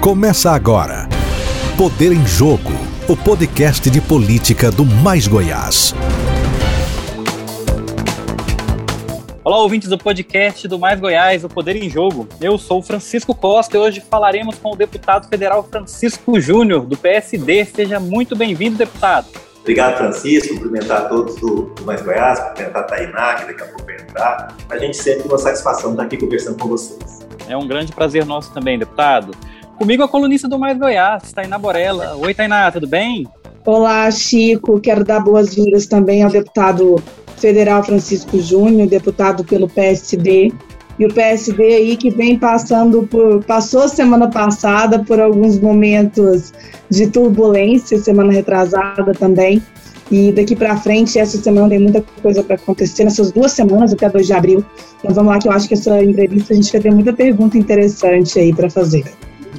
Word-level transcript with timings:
Começa 0.00 0.52
agora. 0.52 1.06
Poder 1.76 2.10
em 2.10 2.26
Jogo, 2.26 2.72
o 3.06 3.14
podcast 3.14 3.90
de 3.90 4.00
política 4.00 4.70
do 4.70 4.82
Mais 4.82 5.28
Goiás. 5.28 5.94
Olá, 9.44 9.58
ouvintes 9.58 9.90
do 9.90 9.98
podcast 9.98 10.66
do 10.66 10.78
Mais 10.78 10.98
Goiás, 10.98 11.44
o 11.44 11.50
Poder 11.50 11.76
em 11.76 11.90
Jogo. 11.90 12.26
Eu 12.40 12.56
sou 12.56 12.78
o 12.78 12.82
Francisco 12.82 13.34
Costa 13.34 13.76
e 13.76 13.78
hoje 13.78 14.00
falaremos 14.00 14.56
com 14.56 14.72
o 14.72 14.74
deputado 14.74 15.28
federal 15.28 15.62
Francisco 15.64 16.40
Júnior, 16.40 16.86
do 16.86 16.96
PSD. 16.96 17.62
Seja 17.66 18.00
muito 18.00 18.34
bem-vindo, 18.34 18.78
deputado. 18.78 19.26
Obrigado, 19.60 19.98
Francisco. 19.98 20.54
Cumprimentar 20.54 21.02
a 21.02 21.08
todos 21.10 21.36
do, 21.36 21.74
do 21.74 21.84
Mais 21.84 22.00
Goiás, 22.00 22.40
cumprimentar 22.40 22.84
a 22.84 22.86
Tainá, 22.86 23.34
que 23.34 23.48
daqui 23.48 23.62
a 23.64 23.66
pouco 23.66 23.84
vai 23.84 23.96
entrar. 23.96 24.56
A 24.70 24.78
gente 24.78 24.96
sempre 24.96 25.24
tem 25.24 25.30
uma 25.30 25.36
satisfação 25.36 25.90
estar 25.90 26.04
aqui 26.04 26.16
conversando 26.16 26.56
com 26.56 26.68
vocês. 26.68 27.20
É 27.46 27.54
um 27.54 27.66
grande 27.66 27.92
prazer 27.92 28.24
nosso 28.24 28.54
também, 28.54 28.78
deputado. 28.78 29.32
Comigo 29.80 30.02
a 30.02 30.08
colunista 30.08 30.46
do 30.46 30.58
Mais 30.58 30.78
Goiás, 30.78 31.32
Tainá 31.32 31.56
Borella. 31.56 32.14
Oi, 32.14 32.34
Tainá, 32.34 32.70
tudo 32.70 32.86
bem? 32.86 33.26
Olá, 33.64 34.10
Chico. 34.10 34.78
Quero 34.78 35.02
dar 35.02 35.20
boas-vindas 35.20 35.86
também 35.86 36.22
ao 36.22 36.28
deputado 36.28 37.02
federal 37.38 37.82
Francisco 37.82 38.38
Júnior, 38.38 38.86
deputado 38.86 39.42
pelo 39.42 39.66
PSD. 39.70 40.52
E 40.98 41.06
o 41.06 41.08
PSD 41.08 41.62
aí 41.62 41.96
que 41.96 42.10
vem 42.10 42.38
passando 42.38 43.06
por. 43.06 43.42
passou 43.44 43.88
semana 43.88 44.28
passada 44.28 45.02
por 45.02 45.18
alguns 45.18 45.58
momentos 45.58 46.52
de 46.90 47.06
turbulência, 47.06 47.96
semana 47.96 48.34
retrasada 48.34 49.14
também. 49.14 49.62
E 50.10 50.30
daqui 50.30 50.54
para 50.54 50.76
frente, 50.76 51.18
essa 51.18 51.38
semana 51.38 51.70
tem 51.70 51.78
muita 51.78 52.04
coisa 52.20 52.42
para 52.42 52.56
acontecer, 52.56 53.04
nessas 53.04 53.32
duas 53.32 53.52
semanas, 53.52 53.94
até 53.94 54.10
2 54.10 54.26
de 54.26 54.32
abril. 54.34 54.62
Então 54.98 55.14
vamos 55.14 55.32
lá, 55.32 55.38
que 55.38 55.48
eu 55.48 55.52
acho 55.52 55.66
que 55.66 55.72
essa 55.72 56.04
entrevista 56.04 56.52
a 56.52 56.56
gente 56.56 56.70
vai 56.70 56.82
ter 56.82 56.92
muita 56.92 57.14
pergunta 57.14 57.56
interessante 57.56 58.38
aí 58.38 58.54
para 58.54 58.68
fazer. 58.68 59.10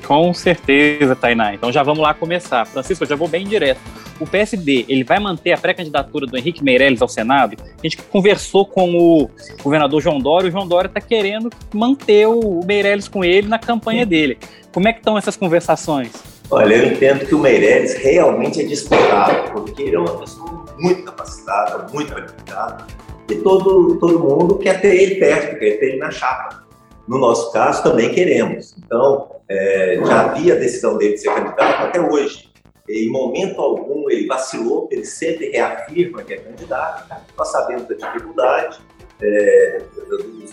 Com 0.05 0.33
certeza, 0.33 1.15
Tainá. 1.15 1.53
Então 1.53 1.71
já 1.71 1.83
vamos 1.83 2.01
lá 2.01 2.13
começar. 2.13 2.65
Francisco, 2.65 3.03
eu 3.03 3.07
já 3.07 3.15
vou 3.15 3.27
bem 3.27 3.45
direto. 3.45 3.79
O 4.19 4.27
PSD, 4.27 4.85
ele 4.87 5.03
vai 5.03 5.19
manter 5.19 5.51
a 5.51 5.57
pré-candidatura 5.57 6.27
do 6.27 6.37
Henrique 6.37 6.63
Meirelles 6.63 7.01
ao 7.01 7.07
Senado? 7.07 7.55
A 7.61 7.81
gente 7.81 7.97
conversou 7.97 8.65
com 8.65 8.95
o 8.95 9.29
governador 9.63 9.99
João 9.99 10.19
Dória, 10.19 10.47
o 10.47 10.51
João 10.51 10.67
Dória 10.67 10.87
está 10.87 11.01
querendo 11.01 11.49
manter 11.73 12.27
o 12.27 12.61
Meirelles 12.63 13.07
com 13.07 13.23
ele 13.23 13.47
na 13.47 13.57
campanha 13.57 14.05
dele. 14.05 14.37
Como 14.71 14.87
é 14.87 14.93
que 14.93 14.99
estão 14.99 15.17
essas 15.17 15.35
conversações? 15.35 16.11
Olha, 16.51 16.75
eu 16.75 16.91
entendo 16.91 17.25
que 17.25 17.33
o 17.33 17.39
Meirelles 17.39 17.95
realmente 17.95 18.61
é 18.61 18.65
disputado, 18.65 19.51
porque 19.53 19.83
ele 19.83 19.95
é 19.95 19.99
uma 19.99 20.19
pessoa 20.19 20.65
muito 20.77 21.03
capacitada, 21.03 21.87
muito 21.93 22.13
qualificada, 22.13 22.85
e 23.29 23.35
todo, 23.35 23.97
todo 23.99 24.19
mundo 24.19 24.57
quer 24.57 24.81
ter 24.81 24.93
ele 24.93 25.15
perto, 25.15 25.57
quer 25.57 25.79
ter 25.79 25.85
ele 25.85 25.97
na 25.97 26.11
chapa. 26.11 26.63
No 27.07 27.17
nosso 27.17 27.51
caso, 27.51 27.81
também 27.81 28.13
queremos. 28.13 28.75
Então, 28.77 29.29
é, 29.51 29.99
já 30.05 30.21
havia 30.21 30.53
a 30.53 30.57
decisão 30.57 30.97
dele 30.97 31.13
de 31.13 31.19
ser 31.19 31.33
candidato 31.33 31.83
até 31.83 31.99
hoje. 31.99 32.49
Em 32.89 33.09
momento 33.09 33.59
algum 33.59 34.09
ele 34.09 34.25
vacilou, 34.25 34.87
ele 34.91 35.05
sempre 35.05 35.49
reafirma 35.51 36.23
que 36.23 36.33
é 36.33 36.37
candidato. 36.37 37.13
Nós 37.37 37.51
sabemos 37.51 37.83
da 37.87 37.95
dificuldade 37.95 38.79
é, 39.21 39.81
do, 39.93 40.17
do, 40.17 40.45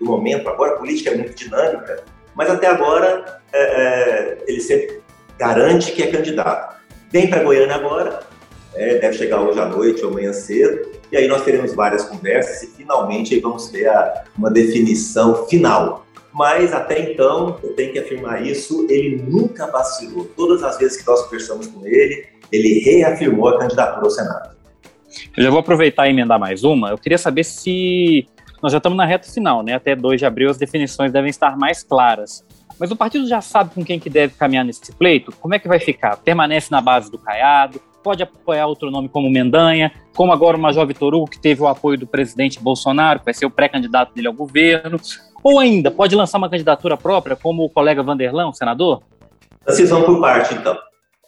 do, 0.00 0.04
momento 0.04 0.48
agora, 0.48 0.74
a 0.74 0.78
política 0.78 1.10
é 1.10 1.16
muito 1.16 1.34
dinâmica, 1.34 2.02
mas 2.34 2.50
até 2.50 2.66
agora 2.66 3.40
é, 3.52 3.60
é 3.60 4.38
ele 4.46 4.60
sempre 4.60 5.02
garante 5.38 5.92
que 5.92 6.02
é 6.02 6.06
candidato. 6.06 6.76
Vem 7.10 7.28
para 7.28 7.44
Goiânia 7.44 7.76
agora, 7.76 8.20
é, 8.74 8.96
deve 8.96 9.16
chegar 9.16 9.40
hoje 9.40 9.60
à 9.60 9.66
noite 9.66 10.02
ou 10.02 10.10
amanhã 10.10 10.32
cedo, 10.32 10.90
e 11.12 11.16
aí 11.16 11.28
nós 11.28 11.44
teremos 11.44 11.74
várias 11.74 12.04
conversas 12.04 12.62
e 12.62 12.66
finalmente 12.68 13.38
vamos 13.38 13.68
ter 13.68 13.86
a, 13.86 14.24
uma 14.36 14.50
definição 14.50 15.46
final 15.46 16.05
mas 16.36 16.74
até 16.74 17.00
então, 17.00 17.58
eu 17.62 17.72
tenho 17.72 17.94
que 17.94 17.98
afirmar 17.98 18.46
isso, 18.46 18.86
ele 18.90 19.16
nunca 19.26 19.68
vacilou. 19.68 20.26
Todas 20.36 20.62
as 20.62 20.76
vezes 20.76 21.00
que 21.00 21.06
nós 21.06 21.22
conversamos 21.22 21.66
com 21.66 21.86
ele, 21.86 22.26
ele 22.52 22.80
reafirmou 22.80 23.48
a 23.48 23.58
candidatura 23.58 24.04
ao 24.04 24.10
Senado. 24.10 24.54
Eu 25.34 25.42
já 25.42 25.48
vou 25.48 25.60
aproveitar 25.60 26.06
e 26.06 26.10
emendar 26.10 26.38
mais 26.38 26.62
uma. 26.62 26.90
Eu 26.90 26.98
queria 26.98 27.16
saber 27.16 27.42
se 27.42 28.28
nós 28.62 28.70
já 28.70 28.76
estamos 28.76 28.98
na 28.98 29.06
reta 29.06 29.26
final, 29.32 29.62
né? 29.62 29.76
Até 29.76 29.96
2 29.96 30.20
de 30.20 30.26
abril 30.26 30.50
as 30.50 30.58
definições 30.58 31.10
devem 31.10 31.30
estar 31.30 31.56
mais 31.56 31.82
claras. 31.82 32.44
Mas 32.78 32.90
o 32.90 32.96
partido 32.96 33.26
já 33.26 33.40
sabe 33.40 33.70
com 33.74 33.82
quem 33.82 33.98
que 33.98 34.10
deve 34.10 34.34
caminhar 34.34 34.62
nesse 34.62 34.92
pleito? 34.92 35.32
Como 35.40 35.54
é 35.54 35.58
que 35.58 35.66
vai 35.66 35.80
ficar? 35.80 36.18
Permanece 36.18 36.70
na 36.70 36.82
base 36.82 37.10
do 37.10 37.16
Caiado? 37.16 37.80
Pode 38.06 38.22
apoiar 38.22 38.68
outro 38.68 38.88
nome 38.88 39.08
como 39.08 39.28
Mendanha? 39.28 39.90
Como 40.14 40.32
agora 40.32 40.56
o 40.56 40.60
Major 40.60 40.86
Vitor 40.86 41.12
Hugo, 41.12 41.28
que 41.28 41.40
teve 41.40 41.60
o 41.60 41.66
apoio 41.66 41.98
do 41.98 42.06
presidente 42.06 42.60
Bolsonaro, 42.62 43.18
que 43.18 43.24
vai 43.24 43.34
ser 43.34 43.46
o 43.46 43.50
pré-candidato 43.50 44.14
dele 44.14 44.28
ao 44.28 44.32
governo? 44.32 44.96
Ou 45.42 45.58
ainda, 45.58 45.90
pode 45.90 46.14
lançar 46.14 46.38
uma 46.38 46.48
candidatura 46.48 46.96
própria, 46.96 47.34
como 47.34 47.64
o 47.64 47.68
colega 47.68 48.04
Vanderlão, 48.04 48.52
senador? 48.52 49.02
Vocês 49.66 49.90
vão 49.90 50.04
por 50.04 50.20
parte, 50.20 50.54
então. 50.54 50.78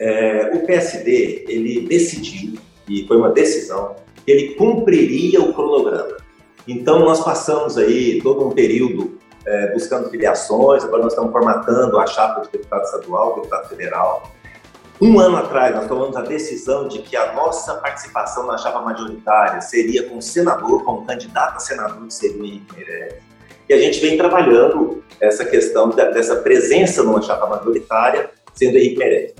É, 0.00 0.52
o 0.54 0.64
PSD, 0.64 1.46
ele 1.48 1.80
decidiu, 1.88 2.54
e 2.88 3.04
foi 3.08 3.16
uma 3.16 3.30
decisão, 3.30 3.96
que 4.24 4.30
ele 4.30 4.54
cumpriria 4.54 5.42
o 5.42 5.52
cronograma. 5.52 6.16
Então, 6.68 7.00
nós 7.00 7.24
passamos 7.24 7.76
aí 7.76 8.20
todo 8.22 8.46
um 8.46 8.52
período 8.52 9.18
é, 9.44 9.72
buscando 9.72 10.08
filiações, 10.10 10.84
agora 10.84 11.02
nós 11.02 11.12
estamos 11.12 11.32
formatando 11.32 11.98
a 11.98 12.06
chapa 12.06 12.42
de 12.42 12.52
deputado 12.52 12.84
estadual, 12.84 13.34
deputado 13.34 13.68
federal. 13.68 14.30
Um 15.00 15.20
ano 15.20 15.36
atrás, 15.36 15.74
nós 15.76 15.86
tomamos 15.86 16.16
a 16.16 16.22
decisão 16.22 16.88
de 16.88 16.98
que 16.98 17.16
a 17.16 17.32
nossa 17.32 17.76
participação 17.76 18.46
na 18.46 18.58
chapa 18.58 18.80
majoritária 18.80 19.60
seria 19.60 20.08
com 20.08 20.18
o 20.18 20.22
senador, 20.22 20.82
com 20.82 21.04
candidato 21.04 21.56
a 21.56 21.60
senador, 21.60 22.04
que 22.04 22.14
seria 22.14 22.42
o 22.42 22.44
Henrique 22.44 22.74
Meirelles. 22.74 23.14
E 23.68 23.74
a 23.74 23.78
gente 23.78 24.00
vem 24.00 24.16
trabalhando 24.16 25.04
essa 25.20 25.44
questão 25.44 25.90
dessa 25.90 26.36
presença 26.36 27.04
numa 27.04 27.22
chapa 27.22 27.46
majoritária, 27.46 28.30
sendo 28.54 28.76
Henrique 28.76 28.98
Meirelles. 28.98 29.34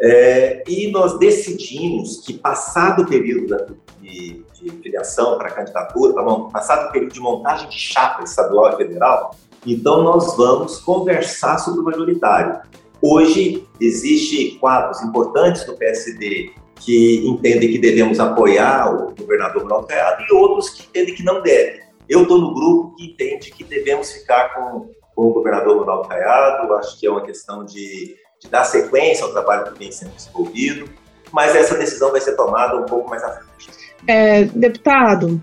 É, 0.00 0.64
e 0.66 0.90
nós 0.90 1.18
decidimos 1.20 2.20
que, 2.26 2.34
passado 2.34 3.02
o 3.02 3.06
período 3.06 3.46
da, 3.46 3.66
de, 4.00 4.44
de 4.54 4.70
filiação 4.82 5.38
para 5.38 5.50
candidatura, 5.50 6.14
passado 6.50 6.88
o 6.88 6.92
período 6.92 7.12
de 7.12 7.20
montagem 7.20 7.68
de 7.68 7.78
chapa 7.78 8.24
estadual 8.24 8.72
e 8.72 8.76
federal, 8.76 9.36
então 9.64 10.02
nós 10.02 10.36
vamos 10.36 10.78
conversar 10.78 11.58
sobre 11.58 11.80
o 11.80 11.84
majoritário. 11.84 12.60
Hoje, 13.00 13.66
existe 13.80 14.58
quadros 14.58 15.02
importantes 15.02 15.64
do 15.64 15.76
PSD 15.76 16.52
que 16.76 17.26
entendem 17.26 17.70
que 17.70 17.78
devemos 17.78 18.20
apoiar 18.20 18.92
o 18.92 19.14
governador 19.14 19.62
Ronaldo 19.62 19.86
Caiado 19.86 20.22
e 20.28 20.34
outros 20.34 20.70
que 20.70 20.86
entendem 20.88 21.14
que 21.14 21.22
não 21.22 21.42
devem. 21.42 21.80
Eu 22.08 22.22
estou 22.22 22.38
no 22.38 22.54
grupo 22.54 22.94
que 22.96 23.06
entende 23.06 23.50
que 23.50 23.64
devemos 23.64 24.12
ficar 24.12 24.54
com, 24.54 24.90
com 25.14 25.26
o 25.26 25.32
governador 25.32 25.78
Ronaldo 25.78 26.08
Caiado, 26.08 26.72
acho 26.74 26.98
que 26.98 27.06
é 27.06 27.10
uma 27.10 27.22
questão 27.22 27.64
de, 27.64 28.16
de 28.40 28.48
dar 28.50 28.64
sequência 28.64 29.24
ao 29.24 29.32
trabalho 29.32 29.72
que 29.72 29.78
vem 29.78 29.90
sendo 29.90 30.12
desenvolvido, 30.12 30.88
mas 31.32 31.56
essa 31.56 31.76
decisão 31.76 32.12
vai 32.12 32.20
ser 32.20 32.36
tomada 32.36 32.76
um 32.76 32.84
pouco 32.84 33.10
mais 33.10 33.22
à 33.24 33.30
frente. 33.30 33.70
É, 34.06 34.44
deputado, 34.44 35.42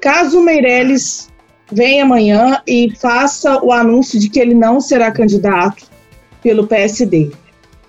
caso 0.00 0.40
Meirelles 0.40 1.30
venha 1.72 2.04
amanhã 2.04 2.62
e 2.66 2.94
faça 2.96 3.62
o 3.64 3.72
anúncio 3.72 4.20
de 4.20 4.28
que 4.28 4.38
ele 4.38 4.54
não 4.54 4.80
será 4.80 5.10
candidato 5.10 5.93
pelo 6.44 6.66
PSD, 6.66 7.30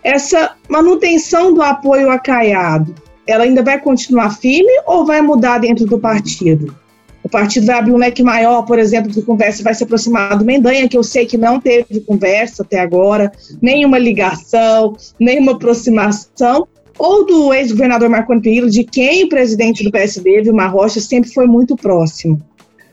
essa 0.02 0.56
manutenção 0.70 1.54
do 1.54 1.62
apoio 1.62 2.10
a 2.10 2.18
Caiado, 2.18 2.96
ela 3.28 3.44
ainda 3.44 3.62
vai 3.62 3.80
continuar 3.82 4.30
firme 4.38 4.72
ou 4.88 5.06
vai 5.06 5.22
mudar 5.22 5.58
dentro 5.58 5.86
do 5.86 6.00
partido? 6.00 6.74
O 7.22 7.28
partido 7.28 7.66
vai 7.66 7.80
abrir 7.80 7.92
um 7.92 7.98
leque 7.98 8.24
maior, 8.24 8.62
por 8.62 8.80
exemplo, 8.80 9.12
de 9.12 9.22
conversa, 9.22 9.64
vai 9.64 9.74
se 9.74 9.84
aproximar 9.84 10.38
do 10.38 10.46
Mendanha, 10.46 10.88
que 10.88 10.96
eu 10.96 11.04
sei 11.04 11.26
que 11.26 11.38
não 11.38 11.60
teve 11.60 12.00
conversa 12.02 12.64
até 12.64 12.80
agora, 12.80 13.32
nenhuma 13.62 13.98
ligação, 13.98 14.96
nenhuma 15.20 15.54
aproximação, 15.54 16.68
ou 16.98 17.26
do 17.26 17.54
ex-governador 17.54 18.08
Marconi 18.08 18.42
Perillo, 18.42 18.70
de 18.70 18.84
quem 18.84 19.26
o 19.26 19.30
presidente 19.30 19.84
do 19.84 19.92
PSD, 19.92 20.44
Vilmar 20.44 20.72
Rocha, 20.72 21.02
sempre 21.02 21.34
foi 21.34 21.48
muito 21.48 21.76
próximo. 21.76 22.40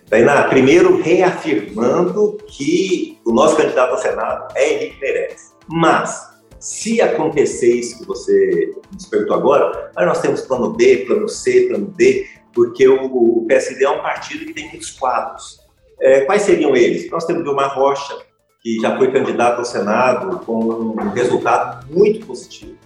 Tainá, 0.09 0.45
primeiro 0.45 1.01
reafirmando 1.01 2.39
que 2.49 3.19
o 3.25 3.33
nosso 3.33 3.57
candidato 3.57 3.93
ao 3.93 3.99
Senado 3.99 4.53
é 4.57 4.75
Henrique 4.75 5.01
Meirelles. 5.01 5.52
Mas, 5.69 6.33
se 6.59 7.01
acontecer 7.01 7.75
isso 7.75 7.99
que 7.99 8.07
você 8.07 8.73
nos 8.93 9.33
agora, 9.33 9.91
aí 9.97 10.07
nós 10.07 10.21
temos 10.21 10.43
plano 10.43 10.73
B, 10.73 11.05
plano 11.07 11.29
C, 11.29 11.67
plano 11.69 11.87
D, 11.87 12.29
porque 12.55 12.87
o, 12.87 13.45
PSD 13.49 13.85
é 13.85 13.91
um 13.91 14.01
partido 14.01 14.45
que 14.47 14.55
tem 14.55 14.69
muitos 14.69 14.91
quadros. 14.91 15.61
É, 16.01 16.23
quais 16.23 16.43
seriam 16.43 16.77
eles? 16.77 17.11
Nós 17.11 17.25
temos 17.25 17.43
Vilmar 17.43 17.75
Rocha, 17.75 18.17
que 18.61 18.79
já 18.81 18.97
foi 18.97 19.11
candidato 19.11 19.59
ao 19.59 19.65
Senado 19.65 20.39
com 20.45 20.55
um 20.55 21.11
resultado 21.11 21.87
muito 21.93 22.25
positivo. 22.27 22.77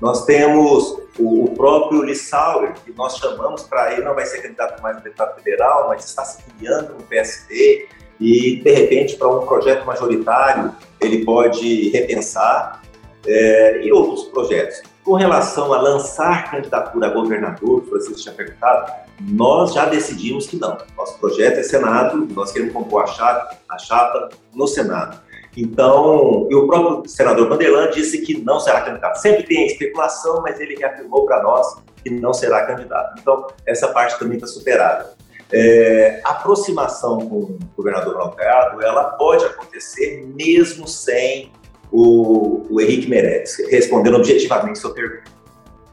Nós 0.00 0.24
temos 0.24 0.98
o, 1.18 1.44
o 1.44 1.54
próprio 1.54 2.02
Lissauer, 2.02 2.74
que 2.84 2.92
nós 2.92 3.16
chamamos 3.16 3.62
para 3.62 3.92
ele, 3.92 4.02
não 4.02 4.14
vai 4.14 4.26
ser 4.26 4.42
candidato 4.42 4.82
mais 4.82 4.96
a 4.96 5.00
deputado 5.00 5.36
federal, 5.36 5.88
mas 5.88 6.04
está 6.04 6.24
se 6.24 6.42
filiando 6.42 6.94
no 6.94 7.02
PSD 7.04 7.88
e, 8.20 8.56
de 8.56 8.72
repente, 8.72 9.16
para 9.16 9.28
um 9.28 9.46
projeto 9.46 9.84
majoritário, 9.84 10.72
ele 11.00 11.24
pode 11.24 11.90
repensar, 11.90 12.82
é, 13.26 13.80
e 13.84 13.92
outros 13.92 14.24
projetos. 14.24 14.82
Com 15.02 15.14
relação 15.14 15.72
a 15.72 15.80
lançar 15.80 16.50
candidatura 16.50 17.08
a 17.08 17.10
governador, 17.10 17.82
que 17.82 17.90
você 17.90 18.14
tinha 18.14 18.34
perguntado, 18.34 18.92
nós 19.20 19.72
já 19.72 19.86
decidimos 19.86 20.46
que 20.46 20.56
não. 20.56 20.78
Nosso 20.96 21.18
projeto 21.18 21.58
é 21.58 21.62
Senado, 21.62 22.26
nós 22.34 22.52
queremos 22.52 22.72
compor 22.72 23.02
a 23.02 23.06
chapa, 23.06 23.56
a 23.68 23.78
chapa 23.78 24.30
no 24.54 24.66
Senado. 24.66 25.20
Então, 25.56 26.48
e 26.50 26.54
o 26.54 26.66
próprio 26.66 27.08
senador 27.08 27.48
Vanderlan 27.48 27.88
disse 27.90 28.22
que 28.22 28.42
não 28.42 28.58
será 28.58 28.80
candidato. 28.80 29.20
Sempre 29.20 29.44
tem 29.44 29.66
especulação, 29.66 30.42
mas 30.42 30.58
ele 30.58 30.74
reafirmou 30.74 31.24
para 31.24 31.42
nós 31.42 31.76
que 32.02 32.10
não 32.10 32.34
será 32.34 32.66
candidato. 32.66 33.20
Então, 33.20 33.46
essa 33.64 33.88
parte 33.88 34.18
também 34.18 34.36
está 34.36 34.48
superada. 34.48 35.14
É, 35.52 36.20
aproximação 36.24 37.18
com 37.18 37.36
o 37.36 37.58
governador 37.76 38.14
Ronaldo 38.14 38.82
ela 38.82 39.04
pode 39.10 39.44
acontecer 39.44 40.26
mesmo 40.34 40.88
sem 40.88 41.52
o, 41.92 42.66
o 42.70 42.80
Henrique 42.80 43.08
Meirelles, 43.08 43.56
respondendo 43.70 44.16
objetivamente 44.16 44.78
sua 44.78 44.92
pergunta. 44.92 45.30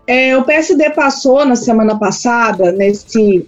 É, 0.08 0.36
o 0.36 0.44
PSD 0.44 0.90
passou 0.92 1.46
na 1.46 1.56
semana 1.56 1.98
passada, 1.98 2.72
nesse, 2.72 3.48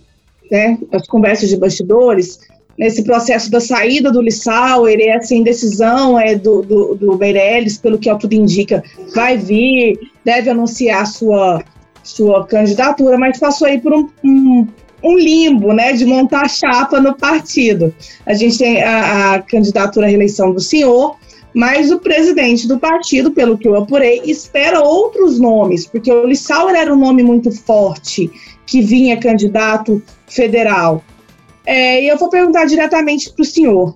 né, 0.51 0.77
as 0.91 1.07
conversas 1.07 1.50
de 1.50 1.57
bastidores, 1.57 2.39
nesse 2.77 3.03
processo 3.03 3.49
da 3.51 3.59
saída 3.59 4.11
do 4.11 4.21
Lissauer 4.21 4.99
e 4.99 5.07
essa 5.07 5.33
indecisão 5.33 6.19
é, 6.19 6.35
do, 6.35 6.61
do, 6.61 6.95
do 6.95 7.17
Meirelles, 7.17 7.77
pelo 7.77 7.97
que 7.97 8.13
tudo 8.17 8.33
indica, 8.33 8.83
vai 9.13 9.38
vir, 9.38 9.99
deve 10.23 10.49
anunciar 10.49 11.06
sua, 11.06 11.63
sua 12.03 12.45
candidatura, 12.45 13.17
mas 13.17 13.39
passou 13.39 13.67
aí 13.67 13.79
por 13.79 13.94
um, 13.94 14.09
um, 14.23 14.67
um 15.03 15.17
limbo, 15.17 15.73
né, 15.73 15.94
de 15.94 16.05
montar 16.05 16.50
chapa 16.50 17.00
no 17.00 17.15
partido. 17.15 17.94
A 18.25 18.33
gente 18.33 18.57
tem 18.57 18.81
a, 18.81 19.35
a 19.35 19.41
candidatura 19.41 20.05
à 20.05 20.09
reeleição 20.09 20.53
do 20.53 20.61
senhor, 20.61 21.17
mas 21.53 21.91
o 21.91 22.00
presidente 22.00 22.67
do 22.67 22.79
partido, 22.79 23.31
pelo 23.31 23.57
que 23.57 23.67
eu 23.67 23.75
apurei, 23.75 24.21
espera 24.25 24.81
outros 24.81 25.39
nomes, 25.39 25.85
porque 25.85 26.11
o 26.11 26.25
Lissauer 26.25 26.75
era 26.75 26.94
um 26.94 26.97
nome 26.97 27.21
muito 27.21 27.51
forte 27.51 28.31
que 28.65 28.81
vinha 28.81 29.19
candidato 29.19 30.01
federal. 30.25 31.03
É, 31.65 32.03
e 32.03 32.07
eu 32.07 32.17
vou 32.17 32.29
perguntar 32.29 32.65
diretamente 32.65 33.31
para 33.31 33.44
o 33.44 33.45
senhor. 33.45 33.95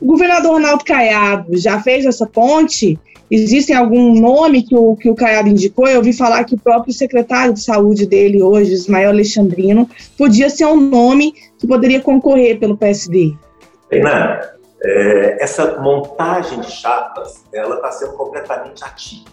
O 0.00 0.06
governador 0.06 0.52
Ronaldo 0.52 0.84
Caiado 0.84 1.56
já 1.56 1.80
fez 1.80 2.04
essa 2.04 2.26
ponte? 2.26 2.98
Existem 3.30 3.76
algum 3.76 4.20
nome 4.20 4.62
que 4.62 4.74
o, 4.74 4.96
que 4.96 5.08
o 5.08 5.14
Caiado 5.14 5.48
indicou? 5.48 5.86
Eu 5.86 5.98
ouvi 5.98 6.12
falar 6.12 6.42
que 6.44 6.54
o 6.56 6.58
próprio 6.58 6.92
secretário 6.92 7.54
de 7.54 7.62
saúde 7.62 8.04
dele 8.04 8.42
hoje, 8.42 8.72
Ismael 8.72 9.10
Alexandrino, 9.10 9.88
podia 10.18 10.50
ser 10.50 10.64
um 10.64 10.80
nome 10.80 11.32
que 11.56 11.66
poderia 11.66 12.00
concorrer 12.00 12.58
pelo 12.58 12.76
PSD. 12.76 13.36
Renan, 13.88 14.40
é, 14.82 15.42
essa 15.42 15.80
montagem 15.80 16.60
de 16.60 16.70
chapas, 16.72 17.44
ela 17.52 17.76
está 17.76 17.92
sendo 17.92 18.14
completamente 18.14 18.82
ativa. 18.82 19.30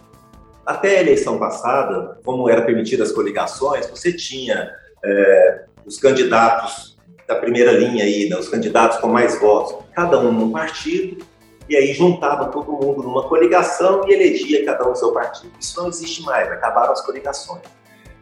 Até 0.64 0.98
a 0.98 1.02
eleição 1.02 1.40
passada, 1.40 2.20
como 2.24 2.48
era 2.50 2.62
permitida 2.62 3.04
as 3.04 3.12
coligações, 3.12 3.90
você 3.90 4.14
tinha 4.14 4.70
é, 5.04 5.64
os 5.86 5.98
candidatos 5.98 6.98
da 7.28 7.36
primeira 7.36 7.72
linha 7.72 8.04
aí, 8.04 8.30
né, 8.30 8.38
os 8.38 8.48
candidatos 8.48 9.00
com 9.00 9.08
mais 9.08 9.40
votos, 9.40 9.86
cada 9.94 10.20
um 10.20 10.32
num 10.32 10.52
partido, 10.52 11.26
e 11.70 11.76
aí 11.76 11.94
juntava 11.94 12.46
todo 12.46 12.72
mundo 12.72 13.04
numa 13.04 13.24
coligação 13.24 14.08
e 14.08 14.14
elegia 14.14 14.66
cada 14.66 14.90
um 14.90 14.96
seu 14.96 15.12
partido. 15.12 15.52
Isso 15.60 15.80
não 15.80 15.90
existe 15.90 16.24
mais, 16.24 16.50
acabaram 16.52 16.94
as 16.94 17.02
coligações. 17.02 17.62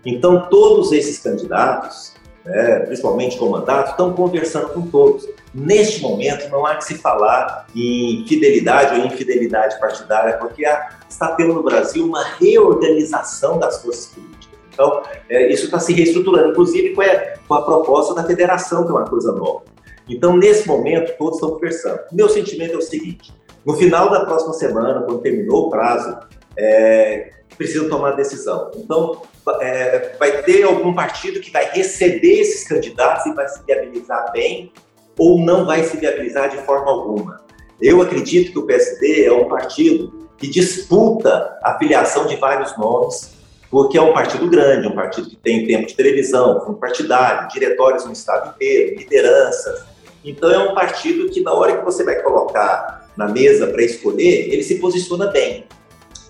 Então, 0.06 0.48
todos 0.50 0.92
esses 0.92 1.20
candidatos, 1.20 2.14
né, 2.44 2.80
principalmente 2.82 3.38
com 3.38 3.50
mandato, 3.50 3.92
estão 3.92 4.14
conversando 4.14 4.70
com 4.70 4.88
todos. 4.88 5.28
Neste 5.54 6.02
momento, 6.02 6.50
não 6.50 6.66
há 6.66 6.76
que 6.76 6.86
se 6.86 6.96
falar 6.96 7.66
em 7.76 8.26
fidelidade 8.28 9.00
ou 9.00 9.06
infidelidade 9.06 9.80
partidária, 9.80 10.38
porque 10.38 10.66
há, 10.66 10.90
está 11.10 11.30
tendo 11.36 11.54
no 11.54 11.64
Brasil 11.64 12.06
uma 12.06 12.24
reorganização 12.24 13.58
das 13.58 13.82
forças 13.82 14.08
políticas. 14.08 14.56
Então, 14.72 15.02
é, 15.30 15.52
isso 15.52 15.66
está 15.66 15.80
se 15.80 15.94
reestruturando, 15.94 16.50
inclusive 16.50 16.94
com 16.94 17.02
a, 17.02 17.08
com 17.48 17.54
a 17.54 17.62
proposta 17.64 18.14
da 18.14 18.24
federação, 18.26 18.84
que 18.84 18.90
é 18.90 18.94
uma 18.94 19.06
coisa 19.06 19.32
nova. 19.32 19.75
Então, 20.08 20.38
nesse 20.38 20.68
momento, 20.68 21.18
todos 21.18 21.36
estão 21.36 21.52
conversando. 21.52 22.00
Meu 22.12 22.30
sentimento 22.30 22.74
é 22.74 22.78
o 22.78 22.82
seguinte: 22.82 23.34
no 23.66 23.74
final 23.76 24.10
da 24.10 24.26
próxima 24.26 24.54
semana, 24.54 25.02
quando 25.02 25.22
terminou 25.22 25.68
o 25.68 25.70
prazo, 25.70 26.18
é, 26.58 27.32
precisam 27.58 27.90
tomar 27.90 28.12
decisão. 28.12 28.72
Então, 28.76 29.22
é, 29.62 30.16
vai 30.18 30.42
ter 30.44 30.64
algum 30.64 30.94
partido 30.94 31.40
que 31.40 31.52
vai 31.52 31.70
receber 31.72 32.42
esses 32.42 32.68
candidatos 32.68 33.26
e 33.26 33.34
vai 33.34 33.48
se 33.48 33.64
viabilizar 33.66 34.32
bem 34.32 34.72
ou 35.18 35.40
não 35.40 35.66
vai 35.66 35.84
se 35.84 35.98
viabilizar 35.98 36.50
de 36.50 36.58
forma 36.58 36.92
alguma. 36.92 37.42
Eu 37.82 38.02
acredito 38.02 38.52
que 38.52 38.60
o 38.60 38.66
PSD 38.66 39.26
é 39.26 39.34
um 39.34 39.48
partido 39.48 40.30
que 40.38 40.48
disputa 40.48 41.58
a 41.64 41.78
filiação 41.78 42.26
de 42.26 42.36
vários 42.36 42.78
nomes, 42.78 43.34
porque 43.70 43.98
é 43.98 44.02
um 44.02 44.14
partido 44.14 44.50
grande, 44.50 44.88
um 44.88 44.96
partido 44.96 45.30
que 45.30 45.36
tem 45.38 45.66
tempo 45.66 45.88
de 45.88 45.96
televisão, 45.96 46.64
fundo 46.66 46.78
partidário, 46.78 47.48
diretórios 47.50 48.06
no 48.06 48.14
estado 48.14 48.54
inteiro, 48.56 48.98
lideranças. 48.98 49.95
Então 50.26 50.50
é 50.50 50.58
um 50.58 50.74
partido 50.74 51.30
que 51.30 51.42
na 51.42 51.54
hora 51.54 51.78
que 51.78 51.86
você 51.86 52.04
vai 52.04 52.16
colocar 52.22 53.08
na 53.16 53.28
mesa 53.28 53.68
para 53.68 53.84
escolher, 53.84 54.52
ele 54.52 54.64
se 54.64 54.80
posiciona 54.80 55.28
bem. 55.28 55.66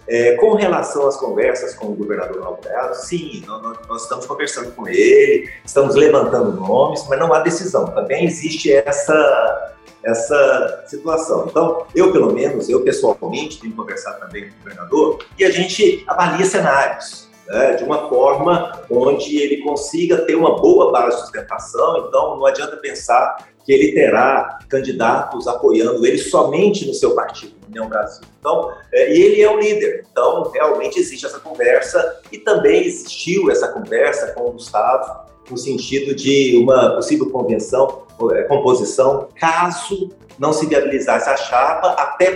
É, 0.07 0.35
com 0.35 0.53
relação 0.53 1.07
às 1.07 1.17
conversas 1.17 1.73
com 1.73 1.87
o 1.87 1.95
governador 1.95 2.43
Alberto, 2.45 2.93
sim, 2.93 3.43
nós, 3.47 3.79
nós, 3.87 4.03
estamos 4.03 4.27
conversando 4.27 4.71
com 4.73 4.87
ele, 4.87 5.49
estamos 5.65 5.95
levantando 5.95 6.51
nomes, 6.51 7.03
mas 7.09 7.17
não 7.17 7.33
há 7.33 7.39
decisão. 7.39 7.85
Também 7.85 8.23
existe 8.23 8.71
essa, 8.71 9.73
essa 10.03 10.83
situação. 10.85 11.47
Então, 11.49 11.87
eu, 11.95 12.11
pelo 12.11 12.31
menos, 12.31 12.69
eu 12.69 12.83
pessoalmente, 12.83 13.59
tenho 13.59 13.75
conversado 13.75 14.19
também 14.19 14.43
com 14.43 14.49
o 14.49 14.63
governador 14.63 15.25
e 15.39 15.43
a 15.43 15.49
gente 15.49 16.03
avalia 16.05 16.45
cenários 16.45 17.27
né, 17.47 17.73
de 17.73 17.83
uma 17.83 18.07
forma 18.07 18.79
onde 18.91 19.37
ele 19.37 19.63
consiga 19.63 20.17
ter 20.17 20.35
uma 20.35 20.59
boa 20.61 20.91
base 20.91 21.15
de 21.15 21.21
sustentação. 21.23 22.05
Então, 22.07 22.37
não 22.37 22.45
adianta 22.45 22.77
pensar 22.77 23.54
que 23.65 23.73
ele 23.73 23.93
terá 23.93 24.59
candidatos 24.69 25.47
apoiando 25.47 26.05
ele 26.05 26.17
somente 26.17 26.85
no 26.87 26.93
seu 26.93 27.15
partido, 27.15 27.55
União 27.67 27.89
Brasil. 27.89 28.23
Então, 28.39 28.71
é, 28.93 29.11
e 29.11 29.21
ele 29.21 29.41
é 29.41 29.49
o 29.49 29.59
líder. 29.59 30.05
Então, 30.11 30.51
realmente 30.51 30.99
existe 30.99 31.25
essa 31.25 31.39
conversa 31.39 32.21
e 32.31 32.37
também 32.37 32.85
existiu 32.85 33.49
essa 33.49 33.67
conversa 33.67 34.31
com 34.33 34.47
o 34.47 34.51
Gustavo 34.51 35.25
no 35.49 35.57
sentido 35.57 36.15
de 36.15 36.57
uma 36.57 36.95
possível 36.95 37.29
convenção, 37.29 38.03
é, 38.33 38.43
composição, 38.43 39.29
caso 39.39 40.09
não 40.37 40.53
se 40.53 40.65
viabilizasse 40.65 41.29
a 41.29 41.37
chapa, 41.37 41.89
até 41.93 42.31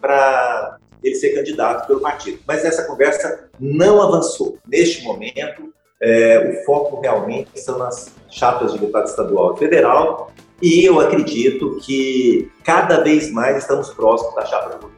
para 0.00 0.78
ele 1.02 1.14
ser 1.14 1.34
candidato 1.34 1.86
pelo 1.86 2.00
partido. 2.00 2.40
Mas 2.46 2.64
essa 2.64 2.84
conversa 2.84 3.48
não 3.60 4.02
avançou. 4.02 4.58
Neste 4.66 5.02
momento, 5.02 5.72
é, 6.00 6.38
o 6.38 6.64
foco 6.64 7.00
realmente 7.00 7.58
são 7.60 7.78
nas 7.78 8.12
chapas 8.30 8.72
de 8.72 8.78
deputado 8.78 9.06
estadual 9.06 9.54
e 9.54 9.58
federal, 9.58 10.32
e 10.62 10.84
eu 10.84 11.00
acredito 11.00 11.78
que 11.82 12.50
cada 12.62 13.02
vez 13.02 13.32
mais 13.32 13.58
estamos 13.58 13.90
próximos 13.90 14.34
da 14.34 14.46
chapa 14.46 14.76
do 14.76 14.94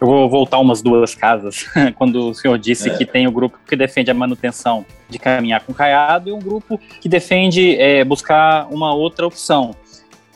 eu 0.00 0.06
vou 0.06 0.30
voltar 0.30 0.58
umas 0.58 0.80
duas 0.80 1.14
casas, 1.14 1.66
quando 1.96 2.30
o 2.30 2.34
senhor 2.34 2.56
disse 2.56 2.88
é. 2.88 2.96
que 2.96 3.04
tem 3.04 3.26
o 3.26 3.32
grupo 3.32 3.58
que 3.66 3.74
defende 3.74 4.10
a 4.10 4.14
manutenção 4.14 4.86
de 5.08 5.18
caminhar 5.18 5.64
com 5.64 5.74
caiado 5.74 6.28
e 6.28 6.32
um 6.32 6.38
grupo 6.38 6.78
que 7.00 7.08
defende 7.08 7.76
é, 7.76 8.04
buscar 8.04 8.68
uma 8.70 8.94
outra 8.94 9.26
opção. 9.26 9.74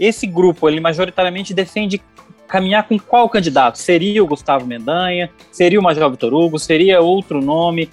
Esse 0.01 0.27
grupo, 0.27 0.69
ele 0.69 0.81
majoritariamente 0.81 1.55
defende 1.55 2.03
caminhar 2.49 2.89
com 2.89 2.99
qual 2.99 3.29
candidato? 3.29 3.79
Seria 3.79 4.23
o 4.23 4.27
Gustavo 4.27 4.67
Mendanha? 4.67 5.31
Seria 5.53 5.79
o 5.79 5.83
Major 5.83 6.11
Vitor 6.11 6.35
Hugo? 6.35 6.59
Seria 6.59 7.01
outro 7.01 7.41
nome 7.41 7.89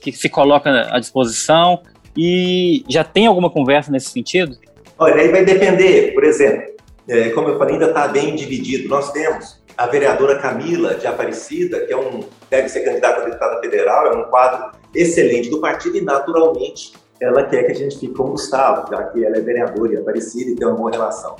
que 0.00 0.10
se 0.12 0.28
coloca 0.28 0.88
à 0.90 0.98
disposição? 0.98 1.82
E 2.16 2.82
já 2.88 3.04
tem 3.04 3.26
alguma 3.26 3.50
conversa 3.50 3.92
nesse 3.92 4.10
sentido? 4.10 4.56
Olha, 5.02 5.14
aí 5.14 5.28
vai 5.28 5.42
depender, 5.46 6.12
por 6.12 6.24
exemplo, 6.24 6.74
é, 7.08 7.30
como 7.30 7.48
eu 7.48 7.56
falei, 7.56 7.72
ainda 7.72 7.86
está 7.86 8.06
bem 8.06 8.36
dividido. 8.36 8.86
Nós 8.86 9.10
temos 9.12 9.58
a 9.74 9.86
vereadora 9.86 10.38
Camila 10.38 10.94
de 10.94 11.06
Aparecida, 11.06 11.86
que 11.86 11.92
é 11.94 11.96
um, 11.96 12.20
deve 12.50 12.68
ser 12.68 12.80
candidata 12.80 13.22
a 13.22 13.24
deputada 13.24 13.58
federal, 13.60 14.08
é 14.08 14.16
um 14.18 14.24
quadro 14.24 14.78
excelente 14.94 15.48
do 15.48 15.58
partido 15.58 15.96
e, 15.96 16.02
naturalmente, 16.02 16.92
ela 17.18 17.44
quer 17.44 17.62
que 17.62 17.72
a 17.72 17.74
gente 17.74 17.98
fique 17.98 18.12
com 18.12 18.24
o 18.24 18.30
Gustavo, 18.32 18.90
já 18.90 19.04
que 19.04 19.24
ela 19.24 19.38
é 19.38 19.40
vereadora 19.40 19.94
e 19.94 19.96
Aparecida 19.96 20.50
e 20.50 20.54
tem 20.54 20.66
uma 20.66 20.76
boa 20.76 20.90
relação. 20.90 21.36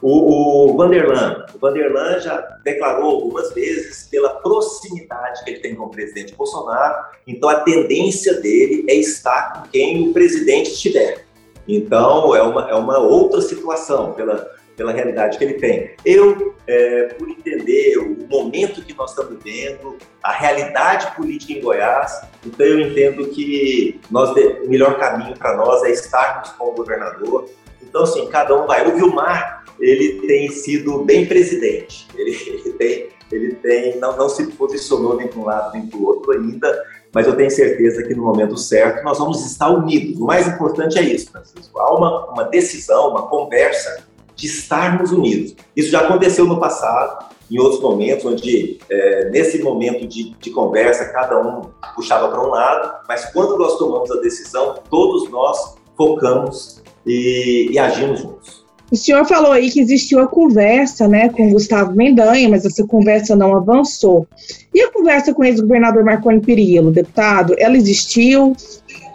O, 0.00 0.70
o 0.70 0.76
Vanderlan, 0.76 1.46
o 1.52 1.58
Vanderlan 1.58 2.20
já 2.20 2.36
declarou 2.62 3.10
algumas 3.10 3.52
vezes 3.52 4.06
pela 4.08 4.30
proximidade 4.36 5.42
que 5.42 5.50
ele 5.50 5.58
tem 5.58 5.74
com 5.74 5.86
o 5.86 5.90
presidente 5.90 6.32
Bolsonaro, 6.36 7.06
então 7.26 7.48
a 7.48 7.56
tendência 7.56 8.34
dele 8.40 8.84
é 8.88 8.94
estar 8.94 9.52
com 9.54 9.68
quem 9.68 10.08
o 10.08 10.12
presidente 10.12 10.70
estiver. 10.70 11.28
Então 11.66 12.34
é 12.34 12.42
uma, 12.42 12.70
é 12.70 12.74
uma 12.74 12.98
outra 12.98 13.40
situação 13.40 14.12
pela, 14.12 14.50
pela 14.76 14.92
realidade 14.92 15.38
que 15.38 15.44
ele 15.44 15.54
tem. 15.54 15.90
Eu, 16.04 16.54
é, 16.66 17.14
por 17.18 17.28
entender 17.28 17.98
o 17.98 18.26
momento 18.28 18.82
que 18.82 18.94
nós 18.94 19.10
estamos 19.10 19.42
vivendo, 19.42 19.96
a 20.22 20.32
realidade 20.32 21.14
política 21.16 21.52
em 21.52 21.60
Goiás, 21.60 22.22
então 22.44 22.66
eu 22.66 22.80
entendo 22.80 23.26
que 23.28 24.00
nós, 24.10 24.30
o 24.30 24.68
melhor 24.68 24.98
caminho 24.98 25.36
para 25.36 25.56
nós 25.56 25.82
é 25.82 25.90
estarmos 25.90 26.50
com 26.50 26.68
o 26.68 26.72
governador. 26.72 27.48
Então, 27.82 28.02
assim, 28.02 28.26
cada 28.28 28.54
um 28.54 28.66
vai. 28.66 28.86
O 28.88 28.94
Vilmar 28.94 29.60
ele 29.80 30.26
tem 30.26 30.50
sido 30.50 31.04
bem 31.04 31.26
presidente. 31.26 32.06
Ele, 32.14 32.30
ele 32.46 32.72
tem, 32.74 33.08
ele 33.32 33.54
tem 33.56 33.98
não, 33.98 34.16
não 34.16 34.28
se 34.28 34.46
posicionou 34.52 35.16
nem 35.16 35.26
para 35.26 35.40
um 35.40 35.44
lado 35.44 35.72
nem 35.72 35.86
para 35.86 35.98
o 35.98 36.04
outro 36.04 36.32
ainda, 36.32 36.84
mas 37.12 37.26
eu 37.26 37.36
tenho 37.36 37.50
certeza 37.50 38.02
que 38.02 38.14
no 38.14 38.24
momento 38.24 38.56
certo 38.56 39.04
nós 39.04 39.18
vamos 39.18 39.44
estar 39.44 39.70
unidos. 39.70 40.20
O 40.20 40.24
mais 40.24 40.46
importante 40.46 40.98
é 40.98 41.02
isso, 41.02 41.30
Francisco. 41.30 41.78
Há 41.78 41.94
uma, 41.94 42.26
uma 42.30 42.44
decisão, 42.44 43.10
uma 43.10 43.22
conversa 43.22 44.04
de 44.36 44.46
estarmos 44.46 45.12
unidos. 45.12 45.54
Isso 45.76 45.90
já 45.90 46.00
aconteceu 46.00 46.46
no 46.46 46.58
passado. 46.58 47.26
em 47.50 47.58
outros 47.58 47.80
momentos, 47.80 48.24
onde 48.24 48.78
é, 48.88 49.28
nesse 49.28 49.60
momento 49.60 50.06
de, 50.06 50.30
de, 50.36 50.50
conversa 50.50 51.06
cada 51.06 51.40
um 51.40 51.62
puxava 51.96 52.28
para 52.28 52.40
um 52.40 52.48
lado, 52.48 53.04
mas 53.08 53.24
quando 53.32 53.58
nós 53.58 53.76
tomamos 53.76 54.08
a 54.12 54.20
decisão, 54.20 54.76
todos 54.88 55.28
nós 55.30 55.74
focamos 55.96 56.80
e, 57.04 57.68
e 57.72 57.78
agimos 57.78 58.20
juntos. 58.20 58.59
O 58.90 58.96
senhor 58.96 59.24
falou 59.24 59.52
aí 59.52 59.70
que 59.70 59.80
existiu 59.80 60.18
a 60.18 60.26
conversa 60.26 61.06
né, 61.06 61.28
com 61.28 61.50
Gustavo 61.50 61.94
Mendanha, 61.94 62.48
mas 62.48 62.64
essa 62.64 62.84
conversa 62.84 63.36
não 63.36 63.56
avançou. 63.56 64.26
E 64.74 64.80
a 64.80 64.90
conversa 64.90 65.32
com 65.32 65.42
o 65.42 65.44
ex-governador 65.44 66.04
Marconi 66.04 66.40
Perillo, 66.40 66.90
deputado, 66.90 67.54
ela 67.56 67.76
existiu? 67.76 68.56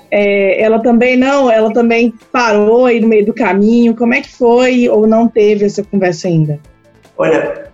É, 0.10 0.62
ela 0.62 0.80
também 0.80 1.18
não, 1.18 1.52
ela 1.52 1.74
também 1.74 2.14
parou 2.32 2.86
aí 2.86 3.02
no 3.02 3.08
meio 3.08 3.26
do 3.26 3.34
caminho. 3.34 3.94
Como 3.96 4.14
é 4.14 4.22
que 4.22 4.32
foi 4.32 4.88
ou 4.88 5.06
não 5.06 5.28
teve 5.28 5.66
essa 5.66 5.84
conversa 5.84 6.30
ainda? 6.30 6.58
Olha, 7.18 7.70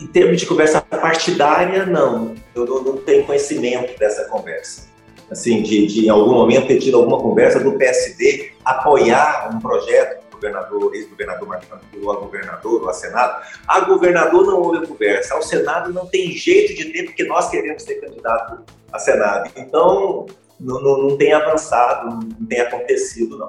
em 0.00 0.06
termos 0.06 0.40
de 0.40 0.46
conversa 0.46 0.80
partidária, 0.80 1.84
não. 1.84 2.34
Eu 2.54 2.64
não, 2.64 2.82
não 2.82 2.96
tenho 2.96 3.24
conhecimento 3.24 3.98
dessa 3.98 4.24
conversa. 4.24 4.88
Assim, 5.30 5.62
de, 5.62 5.86
de 5.86 6.06
em 6.06 6.08
algum 6.08 6.32
momento 6.32 6.68
ter 6.68 6.78
tido 6.78 6.96
alguma 6.96 7.18
conversa 7.18 7.60
do 7.60 7.72
PSD 7.72 8.52
apoiar 8.64 9.50
um 9.54 9.58
projeto 9.58 10.23
governador, 10.44 10.94
ex-governador 10.94 11.48
Marcos 11.48 11.68
ou 12.02 12.12
a 12.12 12.16
governador 12.16 12.82
ou 12.82 12.88
a 12.88 12.92
Senado. 12.92 13.42
A 13.66 13.80
governador 13.80 14.46
não 14.46 14.60
houve 14.60 14.86
conversa, 14.86 15.34
ao 15.34 15.42
Senado 15.42 15.92
não 15.92 16.06
tem 16.06 16.30
jeito 16.32 16.74
de 16.74 16.92
ter, 16.92 17.04
porque 17.04 17.24
nós 17.24 17.48
queremos 17.50 17.82
ser 17.82 17.94
candidato 17.94 18.62
a 18.92 18.98
Senado. 18.98 19.50
Então, 19.56 20.26
não, 20.60 20.82
não, 20.82 20.98
não 21.08 21.16
tem 21.16 21.32
avançado, 21.32 22.20
não 22.38 22.46
tem 22.46 22.60
acontecido, 22.60 23.38
não. 23.38 23.48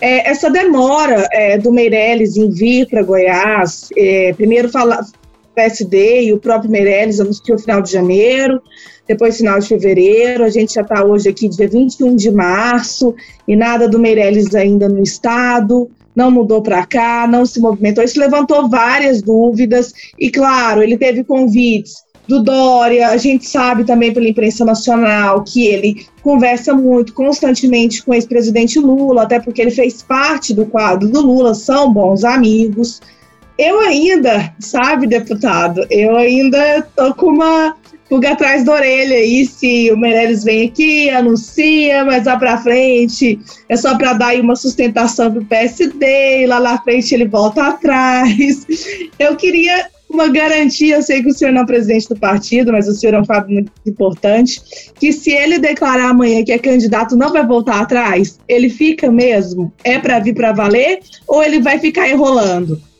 É, 0.00 0.28
essa 0.28 0.50
demora 0.50 1.28
é, 1.30 1.56
do 1.56 1.70
Meirelles 1.70 2.36
em 2.36 2.50
vir 2.50 2.88
para 2.88 3.02
Goiás, 3.02 3.88
é, 3.96 4.32
primeiro 4.32 4.68
fala, 4.68 5.00
PSD 5.54 6.24
e 6.24 6.32
o 6.32 6.40
próprio 6.40 6.70
Meirelles 6.70 7.20
anunciou 7.20 7.58
final 7.58 7.80
de 7.80 7.92
janeiro, 7.92 8.60
depois 9.06 9.36
final 9.36 9.60
de 9.60 9.68
fevereiro, 9.68 10.44
a 10.44 10.48
gente 10.48 10.74
já 10.74 10.80
está 10.80 11.04
hoje 11.04 11.28
aqui 11.28 11.48
dia 11.48 11.68
21 11.68 12.16
de 12.16 12.30
março 12.30 13.14
e 13.46 13.54
nada 13.54 13.88
do 13.88 13.98
Meirelles 13.98 14.54
ainda 14.54 14.88
no 14.88 15.02
estado 15.02 15.88
não 16.14 16.30
mudou 16.30 16.62
para 16.62 16.84
cá, 16.86 17.26
não 17.26 17.44
se 17.46 17.60
movimentou. 17.60 18.04
Isso 18.04 18.20
levantou 18.20 18.68
várias 18.68 19.22
dúvidas 19.22 19.92
e, 20.18 20.30
claro, 20.30 20.82
ele 20.82 20.96
teve 20.96 21.24
convites 21.24 22.02
do 22.28 22.42
Dória. 22.42 23.08
A 23.08 23.16
gente 23.16 23.46
sabe 23.46 23.84
também 23.84 24.12
pela 24.12 24.28
imprensa 24.28 24.64
nacional 24.64 25.42
que 25.42 25.66
ele 25.66 26.06
conversa 26.22 26.74
muito 26.74 27.12
constantemente 27.12 28.02
com 28.02 28.12
o 28.12 28.14
ex-presidente 28.14 28.78
Lula, 28.78 29.22
até 29.22 29.40
porque 29.40 29.60
ele 29.60 29.70
fez 29.70 30.02
parte 30.02 30.54
do 30.54 30.66
quadro 30.66 31.08
do 31.08 31.20
Lula, 31.20 31.54
são 31.54 31.92
bons 31.92 32.24
amigos. 32.24 33.00
Eu 33.62 33.78
ainda, 33.78 34.52
sabe, 34.58 35.06
deputado, 35.06 35.86
eu 35.88 36.16
ainda 36.16 36.82
tô 36.96 37.14
com 37.14 37.26
uma 37.26 37.76
pulga 38.08 38.32
atrás 38.32 38.64
da 38.64 38.72
orelha 38.72 39.14
aí 39.14 39.46
se 39.46 39.88
o 39.92 39.96
Meirelles 39.96 40.42
vem 40.42 40.66
aqui, 40.66 41.08
anuncia, 41.08 42.04
mas 42.04 42.26
lá 42.26 42.36
para 42.36 42.58
frente 42.58 43.38
é 43.68 43.76
só 43.76 43.96
para 43.96 44.14
dar 44.14 44.34
uma 44.40 44.56
sustentação 44.56 45.30
para 45.30 45.42
o 45.42 45.44
PSD, 45.44 46.42
e 46.42 46.46
lá 46.48 46.58
na 46.58 46.82
frente 46.82 47.14
ele 47.14 47.28
volta 47.28 47.62
atrás. 47.68 48.66
Eu 49.16 49.36
queria 49.36 49.86
uma 50.10 50.26
garantia, 50.26 50.96
eu 50.96 51.02
sei 51.02 51.22
que 51.22 51.28
o 51.28 51.32
senhor 51.32 51.52
não 51.52 51.62
é 51.62 51.66
presidente 51.66 52.08
do 52.08 52.16
partido, 52.16 52.72
mas 52.72 52.88
o 52.88 52.94
senhor 52.96 53.14
é 53.14 53.20
um 53.20 53.24
fato 53.24 53.48
muito 53.48 53.70
importante, 53.86 54.60
que 54.98 55.12
se 55.12 55.30
ele 55.30 55.60
declarar 55.60 56.10
amanhã 56.10 56.42
que 56.42 56.50
é 56.50 56.58
candidato, 56.58 57.16
não 57.16 57.32
vai 57.32 57.46
voltar 57.46 57.80
atrás, 57.80 58.40
ele 58.48 58.68
fica 58.68 59.08
mesmo? 59.08 59.72
É 59.84 60.00
para 60.00 60.18
vir 60.18 60.34
para 60.34 60.50
valer 60.50 60.98
ou 61.28 61.44
ele 61.44 61.60
vai 61.60 61.78
ficar 61.78 62.10
enrolando? 62.10 62.90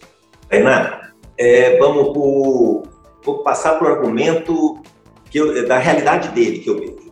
Renan, 0.52 1.00
é, 1.38 1.78
vamos 1.78 2.12
vou 3.25 3.42
passar 3.42 3.78
para 3.78 3.88
o 3.88 3.90
argumento 3.90 4.82
eu, 5.32 5.66
da 5.66 5.78
realidade 5.78 6.28
dele 6.28 6.59
que 6.59 6.68
eu 6.68 6.78
vejo. 6.78 7.11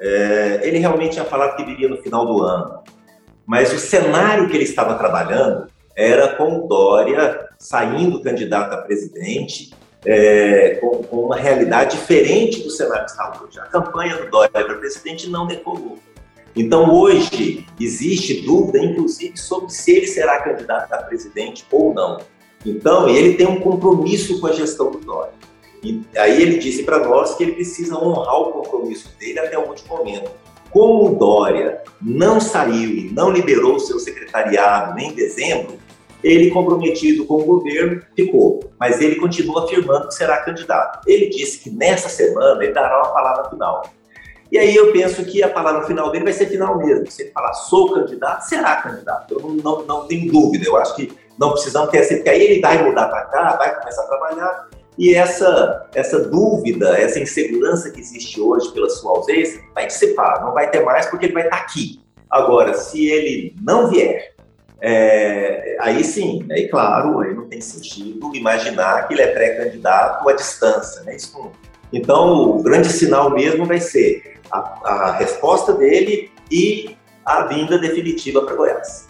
É, 0.00 0.60
ele 0.64 0.78
realmente 0.78 1.12
tinha 1.12 1.24
falado 1.24 1.56
que 1.56 1.64
viria 1.64 1.88
no 1.88 1.98
final 1.98 2.26
do 2.26 2.42
ano, 2.42 2.82
mas 3.46 3.72
o 3.72 3.78
cenário 3.78 4.48
que 4.48 4.56
ele 4.56 4.64
estava 4.64 4.96
trabalhando 4.96 5.68
era 5.94 6.34
com 6.34 6.66
Dória 6.66 7.48
saindo 7.60 8.20
candidato 8.22 8.72
a 8.72 8.78
presidente, 8.78 9.70
é, 10.04 10.78
com, 10.80 11.02
com, 11.04 11.26
uma 11.26 11.36
realidade 11.36 11.96
diferente 11.96 12.60
do 12.62 12.70
cenário 12.70 13.04
que 13.04 13.10
está 13.12 13.40
hoje. 13.40 13.60
A 13.60 13.66
campanha 13.66 14.16
do 14.16 14.30
Dória 14.30 14.50
para 14.50 14.74
presidente 14.74 15.30
não 15.30 15.46
decolou. 15.46 15.98
Então, 16.56 16.92
hoje, 16.92 17.64
existe 17.78 18.40
dúvida, 18.40 18.78
inclusive, 18.78 19.36
sobre 19.36 19.70
se 19.70 19.92
ele 19.92 20.06
será 20.08 20.40
candidato 20.40 20.92
a 20.92 20.98
presidente 20.98 21.64
ou 21.70 21.94
não. 21.94 22.18
Então, 22.64 23.08
ele 23.08 23.34
tem 23.34 23.46
um 23.46 23.60
compromisso 23.60 24.40
com 24.40 24.46
a 24.46 24.52
gestão 24.52 24.90
do 24.90 24.98
Dória. 24.98 25.32
E 25.82 26.02
aí 26.16 26.42
ele 26.42 26.58
disse 26.58 26.82
para 26.82 26.98
nós 26.98 27.34
que 27.34 27.42
ele 27.42 27.52
precisa 27.52 27.96
honrar 27.96 28.38
o 28.38 28.52
compromisso 28.52 29.10
dele 29.18 29.38
até 29.38 29.58
o 29.58 29.66
último 29.66 29.96
momento. 29.96 30.30
Como 30.70 31.06
o 31.06 31.14
Dória 31.16 31.82
não 32.00 32.40
saiu 32.40 32.90
e 32.90 33.10
não 33.12 33.30
liberou 33.30 33.76
o 33.76 33.80
seu 33.80 33.98
secretariado 33.98 34.94
nem 34.94 35.10
em 35.10 35.14
dezembro, 35.14 35.78
ele 36.22 36.50
comprometido 36.50 37.24
com 37.24 37.40
o 37.40 37.44
governo 37.44 38.02
ficou, 38.14 38.60
mas 38.78 39.00
ele 39.00 39.16
continua 39.16 39.64
afirmando 39.64 40.08
que 40.08 40.14
será 40.14 40.36
candidato. 40.42 41.00
Ele 41.06 41.30
disse 41.30 41.58
que 41.58 41.70
nessa 41.70 42.10
semana 42.10 42.62
ele 42.62 42.72
dará 42.72 42.98
uma 42.98 43.12
palavra 43.12 43.48
final. 43.48 43.82
E 44.52 44.58
aí 44.58 44.74
eu 44.74 44.92
penso 44.92 45.24
que 45.24 45.42
a 45.42 45.48
palavra 45.48 45.86
final 45.86 46.10
dele 46.10 46.24
vai 46.24 46.32
ser 46.32 46.46
final 46.46 46.76
mesmo. 46.76 47.10
Se 47.10 47.22
ele 47.22 47.30
falar 47.30 47.54
sou 47.54 47.92
candidato, 47.92 48.42
será 48.42 48.76
candidato. 48.76 49.32
Eu 49.32 49.40
não, 49.40 49.54
não, 49.54 49.86
não 49.86 50.06
tenho 50.06 50.30
dúvida. 50.30 50.66
Eu 50.66 50.76
acho 50.76 50.94
que 50.96 51.10
não 51.40 51.52
precisamos 51.52 51.90
ter 51.90 51.98
essa, 51.98 52.14
porque 52.14 52.28
aí 52.28 52.42
ele 52.42 52.60
vai 52.60 52.82
mudar 52.84 53.08
para 53.08 53.22
cá, 53.22 53.56
vai 53.56 53.74
começar 53.80 54.02
a 54.02 54.06
trabalhar 54.06 54.68
e 54.98 55.14
essa, 55.14 55.88
essa 55.94 56.18
dúvida, 56.18 56.90
essa 56.98 57.18
insegurança 57.18 57.90
que 57.90 58.00
existe 58.00 58.38
hoje 58.38 58.70
pela 58.72 58.90
sua 58.90 59.12
ausência, 59.12 59.62
vai 59.74 59.86
dissipar, 59.86 60.44
não 60.44 60.52
vai 60.52 60.70
ter 60.70 60.84
mais 60.84 61.06
porque 61.06 61.24
ele 61.24 61.32
vai 61.32 61.44
estar 61.44 61.56
aqui. 61.56 62.02
Agora, 62.28 62.74
se 62.74 63.08
ele 63.08 63.56
não 63.62 63.88
vier, 63.88 64.34
é, 64.78 65.76
aí 65.80 66.04
sim, 66.04 66.46
aí 66.50 66.68
claro, 66.68 67.20
aí 67.20 67.34
não 67.34 67.48
tem 67.48 67.62
sentido 67.62 68.34
imaginar 68.34 69.08
que 69.08 69.14
ele 69.14 69.22
é 69.22 69.28
pré-candidato 69.28 70.28
à 70.28 70.32
distância, 70.34 71.02
né? 71.02 71.16
Isso. 71.16 71.50
Então, 71.92 72.58
o 72.58 72.62
grande 72.62 72.88
sinal 72.88 73.30
mesmo 73.30 73.64
vai 73.64 73.80
ser 73.80 74.38
a, 74.52 74.58
a 74.58 75.12
resposta 75.12 75.72
dele 75.72 76.30
e 76.50 76.94
a 77.24 77.46
vinda 77.46 77.78
definitiva 77.78 78.42
para 78.42 78.54
Goiás. 78.54 79.09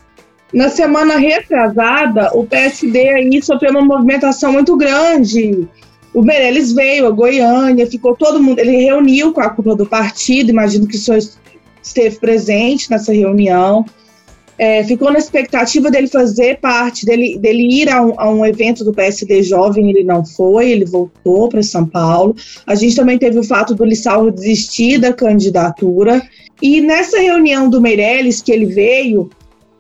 Na 0.53 0.69
semana 0.69 1.17
retrasada, 1.17 2.31
o 2.35 2.45
PSD 2.45 3.09
aí 3.09 3.43
sofreu 3.43 3.71
uma 3.71 3.85
movimentação 3.85 4.53
muito 4.53 4.77
grande. 4.77 5.69
O 6.13 6.23
Meirelles 6.23 6.73
veio 6.73 7.07
a 7.07 7.11
Goiânia, 7.11 7.87
ficou 7.87 8.17
todo 8.17 8.43
mundo. 8.43 8.59
Ele 8.59 8.77
reuniu 8.77 9.33
com 9.33 9.41
a 9.41 9.51
cúpula 9.51 9.77
do 9.77 9.87
partido, 9.87 10.51
imagino 10.51 10.89
que 10.89 10.97
o 10.97 10.99
senhor 10.99 11.21
esteve 11.81 12.19
presente 12.19 12.91
nessa 12.91 13.13
reunião. 13.13 13.85
É, 14.59 14.85
ficou 14.85 15.11
na 15.11 15.19
expectativa 15.19 15.91
dele 15.91 16.07
fazer 16.07 16.59
parte, 16.61 17.07
dele, 17.07 17.39
dele 17.39 17.81
ir 17.81 17.89
a 17.89 18.03
um, 18.03 18.13
a 18.19 18.29
um, 18.29 18.45
evento 18.45 18.85
do 18.85 18.93
PSD 18.93 19.43
Jovem, 19.43 19.89
ele 19.89 20.05
não 20.05 20.23
foi, 20.23 20.71
ele 20.71 20.85
voltou 20.85 21.49
para 21.49 21.63
São 21.63 21.87
Paulo. 21.87 22.37
A 22.67 22.75
gente 22.75 22.95
também 22.95 23.17
teve 23.17 23.39
o 23.39 23.45
fato 23.45 23.75
do 23.75 23.87
Lissau 23.87 24.31
desistir 24.31 24.99
da 24.99 25.15
candidatura. 25.15 26.21
E 26.61 26.83
nessa 26.83 27.19
reunião 27.19 27.71
do 27.71 27.81
Meirelles, 27.81 28.43
que 28.43 28.53
ele 28.53 28.67
veio, 28.67 29.31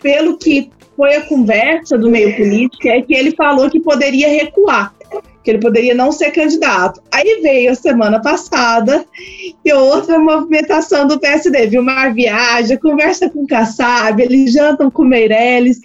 pelo 0.02 0.36
que 0.36 0.70
foi 0.96 1.14
a 1.14 1.22
conversa 1.22 1.96
do 1.96 2.10
meio 2.10 2.36
político, 2.36 2.88
é 2.88 3.00
que 3.00 3.14
ele 3.14 3.34
falou 3.34 3.70
que 3.70 3.80
poderia 3.80 4.28
recuar, 4.28 4.94
que 5.42 5.50
ele 5.50 5.58
poderia 5.58 5.94
não 5.94 6.12
ser 6.12 6.30
candidato. 6.30 7.00
Aí 7.10 7.40
veio 7.42 7.72
a 7.72 7.74
semana 7.74 8.20
passada 8.20 9.04
e 9.64 9.72
outra 9.72 10.18
movimentação 10.18 11.06
do 11.06 11.18
PSD, 11.18 11.68
viu? 11.68 11.82
Mar 11.82 12.12
viaja, 12.12 12.76
conversa 12.76 13.30
com 13.30 13.44
o 13.44 13.46
Kassab, 13.46 14.22
eles 14.22 14.52
jantam 14.52 14.90
com 14.90 15.02
o 15.02 15.06
Meirelles, 15.06 15.80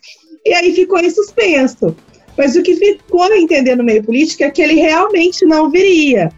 e 0.46 0.54
aí 0.54 0.74
ficou 0.74 1.00
em 1.00 1.10
suspenso. 1.10 1.96
Mas 2.38 2.56
o 2.58 2.62
que 2.62 2.76
ficou 2.76 3.24
a 3.24 3.38
entender 3.38 3.76
no 3.78 3.84
meio 3.84 4.04
político 4.04 4.44
é 4.44 4.52
que 4.52 4.62
ele 4.62 4.76
realmente 4.76 5.46
não 5.46 5.70
viria. 5.70 6.30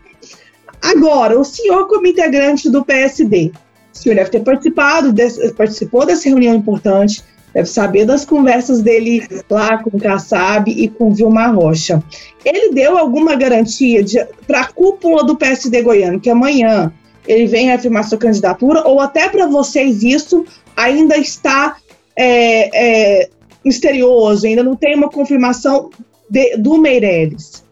Agora, 0.79 1.39
o 1.39 1.43
senhor, 1.43 1.88
como 1.88 2.05
integrante 2.05 2.69
do 2.69 2.86
PSD, 2.86 3.51
o 3.91 3.98
senhor 3.98 4.15
deve 4.15 4.29
ter 4.29 4.41
participado, 4.41 5.12
participou 5.55 6.05
dessa 6.05 6.29
reunião 6.29 6.53
importante, 6.53 7.24
deve 7.58 7.70
saber 7.70 8.06
das 8.06 8.24
conversas 8.24 8.84
dele 8.84 9.28
lá 9.50 9.82
com 9.82 9.98
o 9.98 10.00
Kassab 10.00 10.70
e 10.70 10.88
com 10.88 11.12
Vilmar 11.12 11.56
Rocha. 11.56 12.04
Ele 12.46 12.72
deu 12.72 12.96
alguma 12.96 13.36
garantia 13.36 14.06
para 14.46 14.62
a 14.62 14.68
cúpula 14.68 15.24
do 15.24 15.36
PSD 15.36 15.82
goiano 15.82 16.20
que 16.20 16.30
amanhã 16.30 16.94
ele 17.28 17.48
venha 17.48 17.74
afirmar 17.74 18.04
sua 18.04 18.20
candidatura, 18.20 18.88
ou 18.88 19.02
até 19.02 19.28
para 19.28 19.48
vocês 19.48 20.04
isso 20.04 20.46
ainda 20.76 21.18
está 21.18 21.78
é, 22.16 23.22
é, 23.22 23.30
misterioso, 23.66 24.46
ainda 24.46 24.64
não 24.64 24.76
tem 24.76 24.96
uma 24.96 25.10
confirmação 25.10 25.90
de, 26.30 26.58
do 26.58 26.78
Meirelles? 26.78 27.66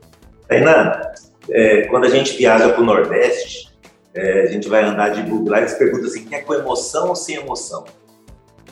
Fernanda, 0.47 1.13
é, 1.47 1.81
quando 1.83 2.05
a 2.05 2.09
gente 2.09 2.35
viaja 2.35 2.69
para 2.69 2.81
o 2.81 2.85
Nordeste, 2.85 3.71
é, 4.15 4.41
a 4.41 4.47
gente 4.47 4.67
vai 4.67 4.83
andar 4.83 5.09
de 5.09 5.21
bug 5.21 5.47
lá 5.47 5.59
e 5.59 5.61
eles 5.61 5.75
perguntam 5.75 6.07
assim, 6.07 6.25
quer 6.25 6.43
com 6.43 6.55
emoção 6.55 7.09
ou 7.09 7.15
sem 7.15 7.35
emoção? 7.35 7.85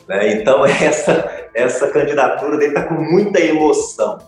Né? 0.08 0.32
Então, 0.34 0.64
essa, 0.66 1.48
essa 1.54 1.88
candidatura 1.88 2.56
dele 2.56 2.72
está 2.72 2.84
com 2.84 2.94
muita 2.94 3.40
emoção. 3.40 4.18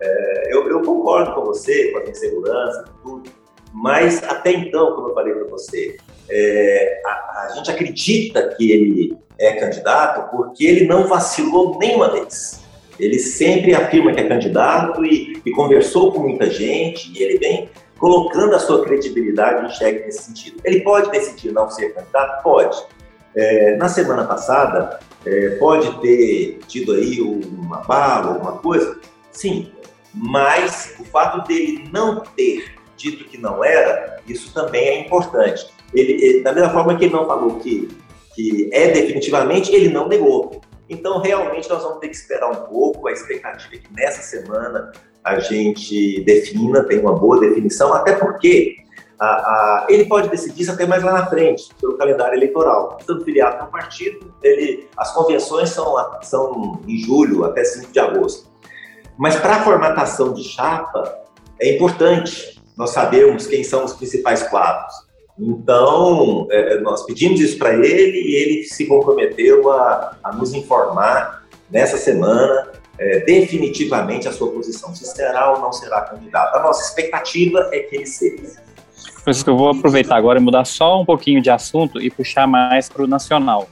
É, 0.00 0.54
eu, 0.54 0.68
eu, 0.68 0.82
concordo 0.82 1.34
com 1.34 1.42
você, 1.42 1.90
com 1.90 1.98
a 1.98 2.04
insegurança, 2.04 2.84
tudo, 3.02 3.30
mas 3.72 4.22
até 4.22 4.52
então, 4.52 4.94
como 4.94 5.08
eu 5.08 5.14
falei 5.14 5.34
para 5.34 5.48
você, 5.48 5.96
é, 6.30 7.02
a, 7.04 7.10
a, 7.46 7.52
gente 7.56 7.70
acredita 7.70 8.48
que 8.48 8.70
ele 8.70 9.18
é 9.38 9.54
candidato 9.54 10.30
porque 10.30 10.64
ele 10.64 10.86
não 10.86 11.06
vacilou 11.06 11.78
nenhuma 11.78 12.10
vez. 12.10 12.60
Ele 12.98 13.18
sempre 13.18 13.74
afirma 13.74 14.12
que 14.12 14.20
é 14.20 14.28
candidato 14.28 15.04
e, 15.04 15.40
e 15.44 15.50
conversou 15.50 16.12
com 16.12 16.20
muita 16.20 16.50
gente 16.50 17.12
e 17.16 17.22
ele 17.22 17.38
vem 17.38 17.70
colocando 17.98 18.54
a 18.54 18.58
sua 18.58 18.84
credibilidade 18.84 19.66
em 19.66 19.70
xeque 19.70 20.06
nesse 20.06 20.22
sentido. 20.22 20.60
Ele 20.64 20.80
pode 20.80 21.10
decidir 21.10 21.52
não 21.52 21.68
ser 21.68 21.94
candidato? 21.94 22.42
Pode. 22.42 22.84
É, 23.38 23.76
na 23.76 23.88
semana 23.88 24.24
passada, 24.24 24.98
é, 25.24 25.50
pode 25.60 26.00
ter 26.00 26.58
tido 26.66 26.92
aí 26.92 27.20
uma 27.20 27.76
bala, 27.82 28.32
alguma 28.32 28.58
coisa? 28.58 28.98
Sim, 29.30 29.70
mas 30.12 30.96
o 30.98 31.04
fato 31.04 31.46
dele 31.46 31.88
não 31.92 32.18
ter 32.18 32.74
dito 32.96 33.22
que 33.26 33.38
não 33.38 33.62
era, 33.62 34.20
isso 34.26 34.52
também 34.52 34.88
é 34.88 35.00
importante. 35.06 35.68
Ele, 35.94 36.14
ele, 36.14 36.42
da 36.42 36.52
mesma 36.52 36.70
forma 36.70 36.96
que 36.96 37.04
ele 37.04 37.14
não 37.14 37.26
falou 37.26 37.60
que, 37.60 37.88
que 38.34 38.68
é 38.72 38.88
definitivamente, 38.88 39.72
ele 39.72 39.88
não 39.88 40.08
negou. 40.08 40.60
Então, 40.90 41.20
realmente, 41.20 41.68
nós 41.68 41.84
vamos 41.84 42.00
ter 42.00 42.08
que 42.08 42.16
esperar 42.16 42.50
um 42.50 42.66
pouco. 42.66 43.06
A 43.06 43.12
expectativa 43.12 43.76
é 43.76 43.78
que 43.78 43.94
nessa 43.94 44.20
semana 44.20 44.90
a 45.22 45.38
gente 45.38 46.24
defina, 46.24 46.82
tem 46.82 46.98
uma 46.98 47.14
boa 47.14 47.38
definição, 47.38 47.92
até 47.92 48.16
porque 48.16 48.78
a, 49.18 49.26
a, 49.26 49.86
ele 49.88 50.04
pode 50.04 50.28
decidir 50.28 50.62
isso 50.62 50.72
até 50.72 50.86
mais 50.86 51.02
lá 51.02 51.12
na 51.12 51.26
frente, 51.26 51.68
pelo 51.80 51.96
calendário 51.96 52.36
eleitoral. 52.36 52.96
Estando 53.00 53.24
filiado 53.24 53.64
no 53.64 53.70
partido, 53.70 54.32
ele, 54.42 54.88
as 54.96 55.12
convenções 55.12 55.70
são, 55.70 55.94
são 56.22 56.80
em 56.86 56.98
julho 56.98 57.44
até 57.44 57.64
5 57.64 57.92
de 57.92 57.98
agosto. 57.98 58.48
Mas 59.16 59.36
para 59.36 59.56
a 59.56 59.62
formatação 59.62 60.32
de 60.32 60.44
chapa, 60.44 61.18
é 61.60 61.74
importante 61.74 62.62
nós 62.76 62.90
sabermos 62.90 63.46
quem 63.46 63.64
são 63.64 63.84
os 63.84 63.92
principais 63.92 64.44
quadros. 64.44 64.94
Então, 65.36 66.46
é, 66.50 66.78
nós 66.80 67.04
pedimos 67.04 67.40
isso 67.40 67.58
para 67.58 67.74
ele 67.74 68.20
e 68.20 68.34
ele 68.34 68.64
se 68.64 68.86
comprometeu 68.86 69.70
a, 69.70 70.16
a 70.22 70.32
nos 70.32 70.52
informar 70.54 71.44
nessa 71.70 71.96
semana 71.96 72.70
é, 72.98 73.20
definitivamente 73.20 74.28
a 74.28 74.32
sua 74.32 74.50
posição, 74.50 74.94
se 74.94 75.04
será 75.06 75.52
ou 75.52 75.60
não 75.60 75.72
será 75.72 76.02
candidato. 76.02 76.56
A 76.56 76.62
nossa 76.62 76.82
expectativa 76.88 77.68
é 77.72 77.80
que 77.80 77.96
ele 77.96 78.06
seja. 78.06 78.67
Francisco, 79.28 79.50
eu 79.50 79.58
vou 79.58 79.68
aproveitar 79.68 80.16
agora 80.16 80.38
e 80.38 80.42
mudar 80.42 80.64
só 80.64 80.98
um 80.98 81.04
pouquinho 81.04 81.42
de 81.42 81.50
assunto 81.50 82.00
e 82.00 82.10
puxar 82.10 82.46
mais 82.46 82.88
para 82.88 83.02
o 83.02 83.06
nacional. 83.06 83.68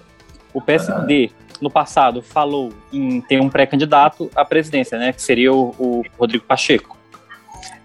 O 0.53 0.61
PSD, 0.61 1.31
no 1.63 1.71
passado, 1.71 2.21
falou 2.21 2.75
em 2.93 3.23
ter 3.23 3.41
um 3.41 3.49
pré-candidato 3.49 4.31
à 4.37 4.45
presidência, 4.45 4.99
né, 4.99 5.15
que 5.15 5.23
seria 5.23 5.55
o, 5.55 5.75
o 5.79 6.03
Rodrigo 6.19 6.45
Pacheco. 6.45 6.99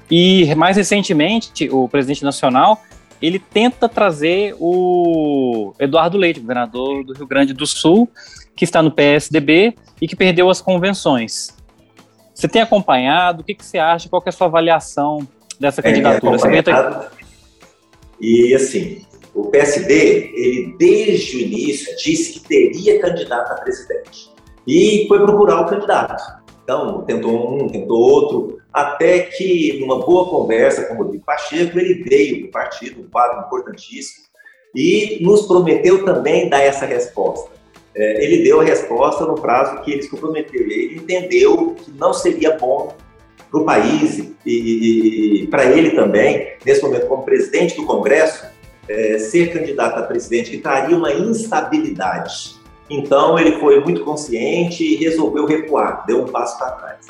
E 0.10 0.54
mais 0.56 0.76
recentemente, 0.76 1.70
o 1.70 1.88
presidente 1.88 2.26
nacional 2.26 2.82
ele 3.22 3.40
tenta 3.40 3.88
trazer 3.88 4.54
o 4.60 5.74
Eduardo 5.80 6.18
Leite, 6.18 6.42
governador 6.42 7.06
do 7.06 7.14
Rio 7.14 7.28
Grande 7.28 7.54
do 7.54 7.66
Sul, 7.66 8.10
que 8.54 8.66
está 8.66 8.82
no 8.82 8.92
PSDB 8.92 9.76
e 10.02 10.10
que 10.10 10.16
perdeu 10.16 10.50
as 10.50 10.60
convenções. 10.60 11.56
Você 12.34 12.50
tem 12.50 12.62
acompanhado? 12.62 13.42
O 13.42 13.44
que, 13.46 13.56
que 13.56 13.64
você 13.64 13.78
acha? 13.78 14.10
Qual 14.10 14.22
é 14.26 14.30
a 14.30 14.32
sua 14.34 14.48
avaliação 14.48 15.26
dessa 15.58 15.82
candidatura? 15.82 16.36
É, 16.36 17.21
e 18.22 18.54
assim, 18.54 19.06
o 19.34 19.46
PSD, 19.50 20.32
ele 20.36 20.76
desde 20.78 21.38
o 21.38 21.40
início 21.40 21.98
disse 21.98 22.34
que 22.34 22.48
teria 22.48 23.00
candidato 23.02 23.52
a 23.52 23.56
presidente. 23.56 24.32
E 24.68 25.06
foi 25.08 25.20
procurar 25.26 25.62
o 25.62 25.70
candidato. 25.70 26.22
Então, 26.64 27.02
tentou 27.02 27.64
um, 27.64 27.68
tentou 27.68 27.98
outro, 27.98 28.62
até 28.72 29.22
que, 29.22 29.80
numa 29.80 30.00
boa 30.00 30.30
conversa 30.30 30.86
com 30.86 30.94
o 30.94 30.98
Rodrigo 30.98 31.26
Pacheco, 31.26 31.80
ele 31.80 32.04
veio 32.04 32.46
do 32.46 32.52
partido, 32.52 33.02
um 33.02 33.10
quadro 33.10 33.46
importantíssimo, 33.46 34.26
e 34.76 35.18
nos 35.22 35.48
prometeu 35.48 36.06
também 36.06 36.48
dar 36.48 36.62
essa 36.62 36.86
resposta. 36.86 37.50
É, 37.94 38.24
ele 38.24 38.44
deu 38.44 38.62
a 38.62 38.64
resposta 38.64 39.26
no 39.26 39.36
prazo 39.36 39.82
que 39.82 39.92
ele 39.92 40.04
se 40.04 40.10
comprometeu. 40.10 40.62
Ele 40.62 40.96
entendeu 40.96 41.76
que 41.76 41.92
não 41.92 42.14
seria 42.14 42.58
bom 42.58 42.96
para 43.52 43.60
o 43.60 43.66
país 43.66 44.18
e, 44.18 44.34
e, 44.46 45.44
e 45.44 45.48
para 45.48 45.66
ele 45.66 45.92
também, 45.92 46.54
nesse 46.66 46.82
momento, 46.82 47.08
como 47.08 47.24
presidente 47.24 47.76
do 47.76 47.86
Congresso, 47.86 48.46
é, 48.88 49.20
ser 49.20 49.52
candidato 49.52 50.00
a 50.00 50.04
presidente, 50.04 50.52
que 50.52 50.58
traria 50.58 50.96
uma 50.96 51.12
instabilidade. 51.12 52.56
Então, 52.90 53.38
ele 53.38 53.60
foi 53.60 53.80
muito 53.82 54.04
consciente 54.04 54.84
e 54.84 54.96
resolveu 54.96 55.46
recuar, 55.46 56.06
deu 56.06 56.24
um 56.24 56.26
passo 56.26 56.58
para 56.58 56.72
trás. 56.72 57.08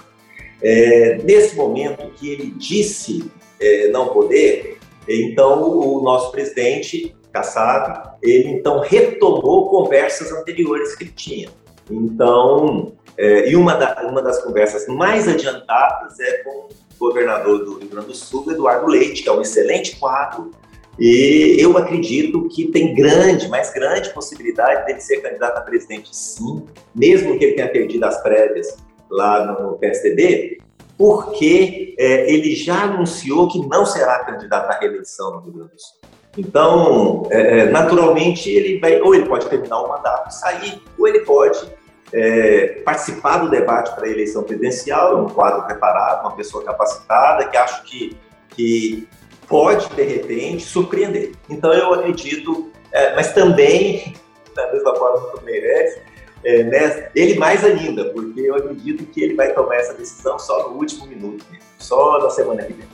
É, 0.61 1.19
nesse 1.23 1.55
momento 1.55 2.11
que 2.15 2.29
ele 2.29 2.53
disse 2.57 3.31
é, 3.59 3.87
não 3.89 4.09
poder, 4.09 4.77
então 5.07 5.63
o 5.63 6.01
nosso 6.03 6.31
presidente 6.31 7.15
Kassab, 7.31 8.11
ele 8.21 8.49
então 8.49 8.79
retomou 8.79 9.69
conversas 9.69 10.31
anteriores 10.31 10.95
que 10.95 11.05
ele 11.05 11.13
tinha. 11.15 11.49
Então, 11.89 12.93
é, 13.21 13.51
e 13.51 13.55
uma, 13.55 13.75
da, 13.75 14.01
uma 14.09 14.19
das 14.19 14.41
conversas 14.41 14.87
mais 14.87 15.27
adiantadas 15.27 16.19
é 16.19 16.37
com 16.39 16.49
o 16.49 16.69
governador 16.99 17.63
do 17.63 17.77
Rio 17.77 17.87
Grande 17.87 18.07
do 18.07 18.15
Sul, 18.15 18.51
Eduardo 18.51 18.87
Leite, 18.87 19.21
que 19.21 19.29
é 19.29 19.31
um 19.31 19.41
excelente 19.41 19.95
quadro, 19.97 20.49
e 20.97 21.55
eu 21.59 21.77
acredito 21.77 22.47
que 22.49 22.71
tem 22.71 22.95
grande, 22.95 23.47
mais 23.47 23.71
grande 23.71 24.09
possibilidade 24.09 24.87
dele 24.87 24.99
ser 24.99 25.21
candidato 25.21 25.55
a 25.55 25.61
presidente, 25.61 26.09
sim, 26.11 26.65
mesmo 26.95 27.37
que 27.37 27.45
ele 27.45 27.53
tenha 27.53 27.69
perdido 27.69 28.03
as 28.05 28.19
prévias 28.23 28.75
lá 29.07 29.45
no 29.45 29.77
PSDB, 29.77 30.57
porque 30.97 31.93
é, 31.99 32.31
ele 32.31 32.55
já 32.55 32.85
anunciou 32.85 33.47
que 33.47 33.59
não 33.67 33.85
será 33.85 34.17
candidato 34.25 34.67
à 34.67 34.79
reeleição 34.79 35.31
no 35.35 35.41
Rio 35.41 35.53
Grande 35.53 35.73
do 35.73 35.79
Sul. 35.79 36.01
Então, 36.39 37.27
é, 37.29 37.59
é 37.59 37.65
naturalmente, 37.65 38.49
ele 38.49 38.79
vai, 38.79 38.99
ou 38.99 39.13
ele 39.13 39.27
pode 39.27 39.47
terminar 39.47 39.79
o 39.79 39.89
mandato 39.89 40.29
e 40.29 40.33
sair, 40.33 40.81
ou 40.97 41.07
ele 41.07 41.19
pode 41.19 41.80
é, 42.13 42.81
participar 42.83 43.37
do 43.37 43.49
debate 43.49 43.93
para 43.95 44.05
a 44.05 44.09
eleição 44.09 44.43
presidencial, 44.43 45.13
é 45.13 45.21
um 45.21 45.29
quadro 45.29 45.65
preparado, 45.65 46.21
uma 46.21 46.35
pessoa 46.35 46.63
capacitada, 46.63 47.47
que 47.47 47.57
acho 47.57 47.83
que, 47.83 48.17
que 48.49 49.07
pode, 49.47 49.89
de 49.95 50.03
repente, 50.03 50.63
surpreender. 50.63 51.31
Então, 51.49 51.73
eu 51.73 51.93
acredito, 51.93 52.71
é, 52.91 53.15
mas 53.15 53.33
também, 53.33 54.13
da 54.55 54.71
mesma 54.71 54.95
forma 54.95 55.31
que 55.31 55.39
o 55.39 55.43
Meirelles, 55.43 55.99
é, 56.43 56.63
né, 56.63 57.09
ele 57.15 57.37
mais 57.37 57.63
ainda, 57.63 58.05
porque 58.05 58.41
eu 58.41 58.55
acredito 58.55 59.05
que 59.05 59.21
ele 59.21 59.35
vai 59.35 59.53
tomar 59.53 59.75
essa 59.75 59.93
decisão 59.93 60.39
só 60.39 60.69
no 60.69 60.77
último 60.77 61.05
minuto, 61.05 61.45
só 61.77 62.19
na 62.19 62.29
semana 62.29 62.63
que 62.63 62.73
vem. 62.73 62.87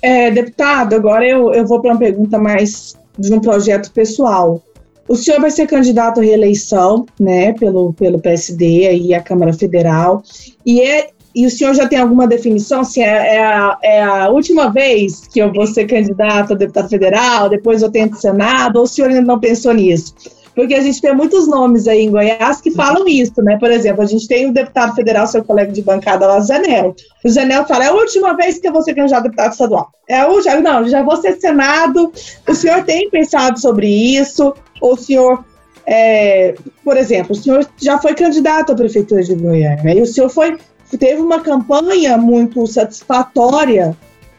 É, 0.00 0.30
deputado, 0.30 0.94
agora 0.94 1.26
eu, 1.26 1.52
eu 1.52 1.66
vou 1.66 1.80
para 1.80 1.92
uma 1.92 1.98
pergunta 1.98 2.38
mais 2.38 2.96
de 3.18 3.32
um 3.32 3.40
projeto 3.40 3.92
pessoal. 3.92 4.60
O 5.12 5.14
senhor 5.14 5.42
vai 5.42 5.50
ser 5.50 5.66
candidato 5.66 6.20
à 6.20 6.22
reeleição, 6.22 7.04
né, 7.20 7.52
pelo, 7.52 7.92
pelo 7.92 8.18
PSD 8.18 8.86
aí 8.86 9.12
à 9.12 9.20
Câmara 9.20 9.52
Federal, 9.52 10.22
e, 10.64 10.80
é, 10.80 11.10
e 11.36 11.44
o 11.44 11.50
senhor 11.50 11.74
já 11.74 11.86
tem 11.86 11.98
alguma 11.98 12.26
definição 12.26 12.82
se 12.82 13.02
é, 13.02 13.34
é, 13.34 13.44
a, 13.44 13.78
é 13.82 14.02
a 14.02 14.30
última 14.30 14.72
vez 14.72 15.26
que 15.26 15.38
eu 15.38 15.52
vou 15.52 15.66
ser 15.66 15.84
candidato 15.84 16.54
a 16.54 16.56
deputado 16.56 16.88
federal, 16.88 17.50
depois 17.50 17.82
eu 17.82 17.90
tento 17.90 18.16
Senado, 18.16 18.76
ou 18.76 18.84
o 18.84 18.86
senhor 18.86 19.10
ainda 19.10 19.20
não 19.20 19.38
pensou 19.38 19.74
nisso? 19.74 20.14
Porque 20.54 20.74
a 20.74 20.80
gente 20.80 21.00
tem 21.00 21.14
muitos 21.14 21.48
nomes 21.48 21.88
aí 21.88 22.02
em 22.02 22.10
Goiás 22.10 22.60
que 22.60 22.70
falam 22.70 23.08
isso, 23.08 23.40
né? 23.42 23.58
Por 23.58 23.70
exemplo, 23.70 24.02
a 24.02 24.06
gente 24.06 24.28
tem 24.28 24.48
o 24.48 24.52
deputado 24.52 24.94
federal, 24.94 25.26
seu 25.26 25.42
colega 25.42 25.72
de 25.72 25.80
bancada 25.82 26.26
lá, 26.26 26.40
Zanel. 26.40 26.94
O 27.24 27.28
Zanel 27.28 27.66
fala, 27.66 27.84
é 27.84 27.88
a 27.88 27.94
última 27.94 28.34
vez 28.36 28.58
que 28.58 28.68
eu 28.68 28.72
vou 28.72 28.82
ser 28.82 28.94
candidato 28.94 29.20
a 29.20 29.22
deputado 29.22 29.52
estadual. 29.52 29.90
É 30.08 30.26
o 30.26 30.42
já, 30.42 30.60
não, 30.60 30.86
já 30.86 31.02
vou 31.02 31.16
ser 31.16 31.40
Senado. 31.40 32.12
O 32.46 32.54
senhor 32.54 32.84
tem 32.84 33.08
pensado 33.08 33.58
sobre 33.58 33.86
isso? 33.88 34.54
Ou 34.80 34.92
o 34.92 34.98
senhor, 34.98 35.42
é, 35.86 36.54
por 36.84 36.96
exemplo, 36.96 37.32
o 37.32 37.34
senhor 37.34 37.66
já 37.80 37.98
foi 37.98 38.14
candidato 38.14 38.72
à 38.72 38.74
prefeitura 38.74 39.22
de 39.22 39.34
Goiânia, 39.34 39.82
né? 39.82 39.96
e 39.96 40.02
o 40.02 40.06
senhor 40.06 40.28
foi, 40.28 40.58
teve 40.98 41.22
uma 41.22 41.40
campanha 41.40 42.18
muito 42.18 42.66
satisfatória 42.66 43.96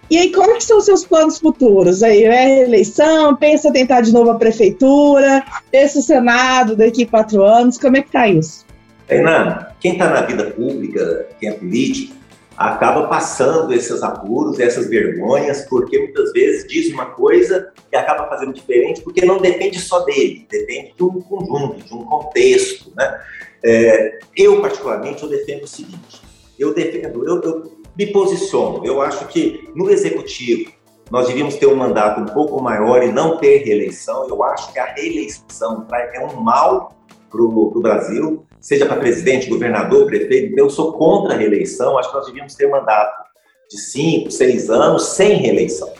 e 0.10 0.18
aí, 0.18 0.30
que 0.30 0.64
são 0.64 0.78
os 0.78 0.86
seus 0.86 1.06
planos 1.06 1.40
futuros? 1.40 2.04
Aí, 2.04 2.24
é 2.24 2.64
eleição, 2.64 3.36
pensa 3.36 3.72
tentar 3.72 4.02
de 4.02 4.12
novo 4.12 4.32
a 4.32 4.36
prefeitura, 4.36 5.44
pensa 5.72 6.02
Senado 6.02 6.76
daqui 6.76 7.04
a 7.04 7.08
quatro 7.08 7.44
anos, 7.44 7.78
como 7.78 7.98
é 7.98 8.02
que 8.02 8.12
tá 8.12 8.28
isso? 8.28 8.66
Renan, 9.08 9.68
quem 9.80 9.94
está 9.94 10.10
na 10.10 10.22
vida 10.22 10.46
pública, 10.52 11.28
quem 11.40 11.50
é 11.50 11.54
político, 11.54 12.16
acaba 12.56 13.08
passando 13.08 13.74
esses 13.74 14.04
apuros, 14.04 14.60
essas 14.60 14.88
vergonhas, 14.88 15.66
porque 15.68 15.98
muitas 15.98 16.32
vezes 16.32 16.68
diz 16.68 16.94
uma 16.94 17.08
coisa 17.08 17.72
e 17.92 17.96
acaba 17.96 18.28
fazendo 18.28 18.54
diferente, 18.54 19.02
porque 19.02 19.26
não 19.26 19.40
depende 19.40 19.80
só 19.80 20.00
dele, 20.02 20.46
depende 20.50 20.94
de 20.96 21.04
um 21.04 21.22
conjunto, 21.22 21.84
de 21.84 21.94
um 21.94 22.06
contexto, 22.06 22.92
né? 22.96 23.22
É, 23.64 24.20
eu, 24.36 24.62
particularmente, 24.62 25.24
eu 25.24 25.30
defendo 25.30 25.64
o 25.64 25.68
seguinte, 25.68 26.22
eu 26.60 26.74
defendo, 26.74 27.26
eu, 27.28 27.42
eu 27.42 27.83
me 27.98 28.08
posiciono. 28.08 28.86
Eu 28.86 29.02
acho 29.02 29.28
que 29.28 29.70
no 29.76 29.90
executivo 29.90 30.72
nós 31.12 31.28
devíamos 31.28 31.56
ter 31.56 31.68
um 31.68 31.76
mandato 31.76 32.22
um 32.22 32.26
pouco 32.26 32.62
maior 32.62 33.04
e 33.04 33.12
não 33.12 33.38
ter 33.38 33.60
reeleição. 33.60 34.28
Eu 34.28 34.44
acho 34.44 34.72
que 34.74 34.80
a 34.80 34.86
reeleição 34.86 35.86
é 35.92 36.26
um 36.26 36.42
mal 36.42 36.96
para 37.30 37.42
o 37.42 37.82
Brasil, 37.82 38.46
seja 38.60 38.86
para 38.86 38.98
presidente, 38.98 39.50
governador, 39.50 40.06
prefeito. 40.06 40.58
Eu 40.58 40.70
sou 40.70 40.94
contra 40.94 41.36
a 41.36 41.38
reeleição. 41.38 41.98
Acho 41.98 42.10
que 42.10 42.16
nós 42.16 42.26
devíamos 42.28 42.56
ter 42.56 42.68
mandato 42.68 43.24
de 43.70 43.78
cinco, 43.80 44.32
seis 44.32 44.70
anos 44.70 45.08
sem 45.10 45.36
reeleição. 45.36 45.92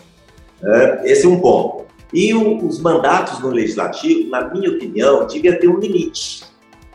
É, 0.62 1.02
esse 1.04 1.26
é 1.26 1.28
um 1.28 1.40
ponto. 1.40 1.84
E 2.12 2.32
os 2.32 2.78
mandatos 2.78 3.40
no 3.40 3.50
legislativo, 3.50 4.30
na 4.30 4.48
minha 4.48 4.70
opinião, 4.70 5.26
devia 5.26 5.58
ter 5.58 5.68
um 5.68 5.78
limite. 5.78 6.44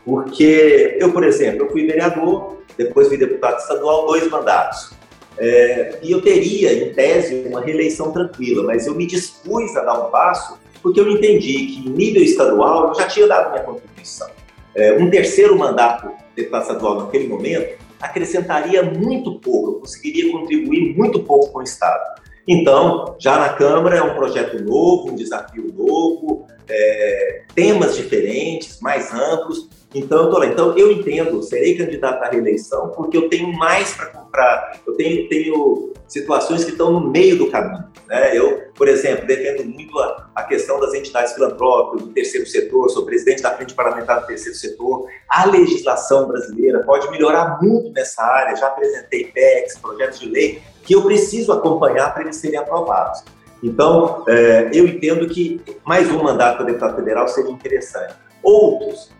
Porque 0.04 0.96
eu, 0.98 1.12
por 1.12 1.24
exemplo, 1.24 1.66
eu 1.66 1.70
fui 1.70 1.86
vereador, 1.86 2.58
depois 2.76 3.08
fui 3.08 3.16
deputado 3.16 3.58
estadual, 3.58 4.06
dois 4.06 4.28
mandatos. 4.28 4.92
É, 5.38 5.98
e 6.02 6.12
eu 6.12 6.20
teria, 6.20 6.72
em 6.72 6.92
tese, 6.92 7.44
uma 7.46 7.60
reeleição 7.60 8.12
tranquila, 8.12 8.62
mas 8.62 8.86
eu 8.86 8.94
me 8.94 9.06
dispus 9.06 9.76
a 9.76 9.82
dar 9.82 10.06
um 10.06 10.10
passo 10.10 10.58
porque 10.82 11.00
eu 11.00 11.10
entendi 11.10 11.66
que, 11.66 11.88
em 11.88 11.90
nível 11.90 12.22
estadual, 12.22 12.88
eu 12.88 12.94
já 12.94 13.06
tinha 13.06 13.26
dado 13.26 13.50
minha 13.50 13.62
contribuição. 13.62 14.28
É, 14.74 14.94
um 14.94 15.10
terceiro 15.10 15.58
mandato 15.58 16.10
deputado 16.34 16.62
estadual 16.62 17.00
naquele 17.00 17.26
momento 17.26 17.78
acrescentaria 18.00 18.82
muito 18.82 19.38
pouco, 19.40 19.72
eu 19.72 19.74
conseguiria 19.80 20.32
contribuir 20.32 20.96
muito 20.96 21.22
pouco 21.22 21.52
com 21.52 21.58
o 21.58 21.62
Estado. 21.62 22.20
Então, 22.48 23.14
já 23.18 23.38
na 23.38 23.50
Câmara 23.50 23.98
é 23.98 24.02
um 24.02 24.14
projeto 24.14 24.62
novo, 24.62 25.10
um 25.10 25.14
desafio 25.14 25.70
novo, 25.76 26.46
é, 26.68 27.42
temas 27.54 27.96
diferentes, 27.96 28.80
mais 28.80 29.12
amplos, 29.12 29.68
então, 29.94 30.24
eu 30.24 30.30
tô 30.30 30.38
lá. 30.38 30.46
Então, 30.46 30.76
eu 30.76 30.90
entendo, 30.90 31.42
serei 31.42 31.76
candidato 31.76 32.22
à 32.22 32.28
reeleição, 32.28 32.90
porque 32.90 33.16
eu 33.16 33.28
tenho 33.28 33.52
mais 33.52 33.92
para 33.92 34.06
comprar. 34.06 34.80
Eu 34.86 34.94
tenho, 34.94 35.28
tenho 35.28 35.92
situações 36.06 36.64
que 36.64 36.70
estão 36.70 36.92
no 36.92 37.10
meio 37.10 37.36
do 37.36 37.50
caminho. 37.50 37.84
Né? 38.06 38.36
Eu, 38.36 38.70
por 38.74 38.86
exemplo, 38.86 39.26
defendo 39.26 39.64
muito 39.64 39.98
a, 39.98 40.30
a 40.34 40.42
questão 40.44 40.78
das 40.78 40.94
entidades 40.94 41.32
filantrópicas, 41.32 42.02
do 42.02 42.12
terceiro 42.12 42.46
setor, 42.46 42.88
sou 42.90 43.04
presidente 43.04 43.42
da 43.42 43.50
Frente 43.50 43.74
Parlamentar 43.74 44.20
do 44.20 44.26
Terceiro 44.26 44.56
Setor. 44.56 45.08
A 45.28 45.46
legislação 45.46 46.28
brasileira 46.28 46.84
pode 46.84 47.10
melhorar 47.10 47.58
muito 47.60 47.90
nessa 47.90 48.22
área. 48.22 48.54
Já 48.54 48.68
apresentei 48.68 49.24
PECs, 49.26 49.76
projetos 49.78 50.20
de 50.20 50.28
lei, 50.28 50.62
que 50.84 50.94
eu 50.94 51.02
preciso 51.02 51.52
acompanhar 51.52 52.14
para 52.14 52.22
eles 52.22 52.36
serem 52.36 52.58
aprovados. 52.58 53.24
Então, 53.62 54.24
é, 54.28 54.70
eu 54.72 54.86
entendo 54.86 55.28
que 55.28 55.60
mais 55.84 56.08
um 56.10 56.22
mandato 56.22 56.58
para 56.58 56.66
deputado 56.66 56.96
federal 56.96 57.26
seria 57.28 57.50
interessante. 57.50 58.14
Outros 58.42 59.10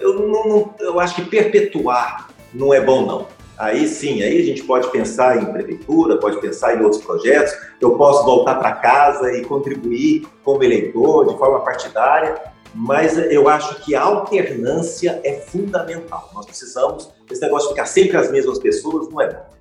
eu, 0.00 0.14
não, 0.14 0.44
não, 0.44 0.74
eu 0.80 1.00
acho 1.00 1.14
que 1.14 1.22
perpetuar 1.22 2.28
não 2.52 2.72
é 2.72 2.80
bom, 2.80 3.04
não. 3.04 3.26
Aí 3.58 3.88
sim, 3.88 4.22
aí 4.22 4.40
a 4.40 4.44
gente 4.44 4.62
pode 4.64 4.90
pensar 4.90 5.42
em 5.42 5.46
prefeitura, 5.46 6.18
pode 6.18 6.38
pensar 6.40 6.76
em 6.76 6.82
outros 6.82 7.02
projetos. 7.02 7.54
Eu 7.80 7.96
posso 7.96 8.24
voltar 8.24 8.56
para 8.56 8.72
casa 8.72 9.32
e 9.32 9.44
contribuir 9.44 10.26
como 10.44 10.62
eleitor, 10.62 11.26
de 11.26 11.38
forma 11.38 11.60
partidária, 11.60 12.38
mas 12.74 13.16
eu 13.16 13.48
acho 13.48 13.82
que 13.82 13.94
a 13.94 14.02
alternância 14.02 15.20
é 15.24 15.34
fundamental. 15.34 16.30
Nós 16.34 16.44
precisamos, 16.44 17.10
esse 17.30 17.40
negócio 17.40 17.68
de 17.68 17.74
ficar 17.74 17.86
sempre 17.86 18.16
as 18.18 18.30
mesmas 18.30 18.58
pessoas 18.58 19.08
não 19.08 19.20
é 19.22 19.32
bom. 19.32 19.56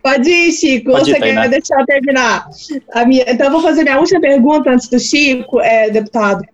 Pode 0.00 0.30
ir, 0.30 0.52
Chico. 0.52 0.92
Pode 0.92 1.10
ir, 1.10 1.14
Você 1.14 1.20
quer 1.20 1.48
deixar 1.48 1.80
eu 1.80 1.86
terminar? 1.86 2.46
A 2.92 3.04
minha... 3.04 3.24
Então, 3.26 3.46
eu 3.46 3.52
vou 3.52 3.62
fazer 3.62 3.82
minha 3.82 3.98
última 3.98 4.20
pergunta 4.20 4.70
antes 4.70 4.88
do 4.88 5.00
Chico, 5.00 5.60
é, 5.60 5.90
deputado. 5.90 6.44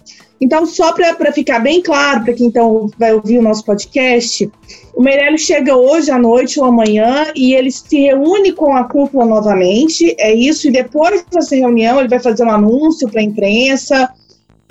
Então, 0.41 0.65
só 0.65 0.93
para 0.93 1.33
ficar 1.33 1.59
bem 1.59 1.83
claro, 1.83 2.25
para 2.25 2.33
quem 2.33 2.47
então 2.47 2.89
vai 2.99 3.13
ouvir 3.13 3.39
o 3.39 3.43
nosso 3.43 3.65
podcast, 3.65 4.51
o 4.95 5.03
Meirelles 5.03 5.43
chega 5.43 5.77
hoje 5.77 6.11
à 6.11 6.19
noite 6.19 6.59
ou 6.59 6.67
amanhã 6.67 7.27
e 7.37 7.55
ele 7.55 7.71
se 7.71 8.01
reúne 8.01 8.53
com 8.53 8.75
a 8.75 8.85
cúpula 8.85 9.27
novamente, 9.27 10.15
é 10.19 10.33
isso, 10.33 10.69
e 10.69 10.71
depois 10.71 11.25
dessa 11.31 11.55
reunião 11.55 12.01
ele 12.01 12.09
vai 12.09 12.21
fazer 12.21 12.43
um 12.45 12.51
anúncio 12.51 13.09
para 13.11 13.21
a 13.21 13.25
imprensa, 13.25 14.09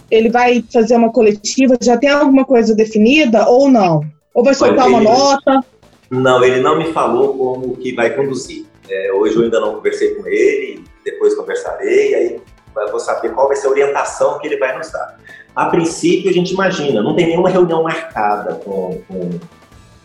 ele 0.10 0.30
vai 0.30 0.64
fazer 0.74 0.96
uma 0.96 1.12
coletiva, 1.12 1.78
já 1.80 1.96
tem 1.98 2.10
alguma 2.10 2.46
coisa 2.46 2.74
definida 2.74 3.48
ou 3.48 3.70
não? 3.70 4.02
Ou 4.34 4.44
vai 4.44 4.56
soltar 4.56 4.88
uma 4.88 5.02
nota? 5.02 5.64
Não, 6.10 6.44
ele 6.44 6.62
não 6.62 6.80
me 6.80 6.92
falou 6.92 7.38
como 7.38 7.78
que 7.78 7.94
vai 7.94 8.16
conduzir. 8.16 8.66
É, 8.90 9.14
hoje 9.14 9.36
eu 9.36 9.44
ainda 9.44 9.60
não 9.60 9.76
conversei 9.76 10.16
com 10.16 10.28
ele, 10.28 10.84
depois 11.06 11.36
conversarei, 11.36 12.16
aí 12.16 12.42
vou 12.90 13.00
saber 13.00 13.34
qual 13.34 13.48
vai 13.48 13.56
ser 13.56 13.68
a 13.68 13.72
orientação 13.72 14.40
que 14.40 14.48
ele 14.48 14.58
vai 14.58 14.76
nos 14.78 14.92
dar. 14.92 15.20
A 15.56 15.66
princípio, 15.66 16.30
a 16.30 16.34
gente 16.34 16.54
imagina, 16.54 17.02
não 17.02 17.16
tem 17.16 17.28
nenhuma 17.28 17.50
reunião 17.50 17.84
marcada 17.84 18.56
com, 18.56 19.02
com, 19.08 19.30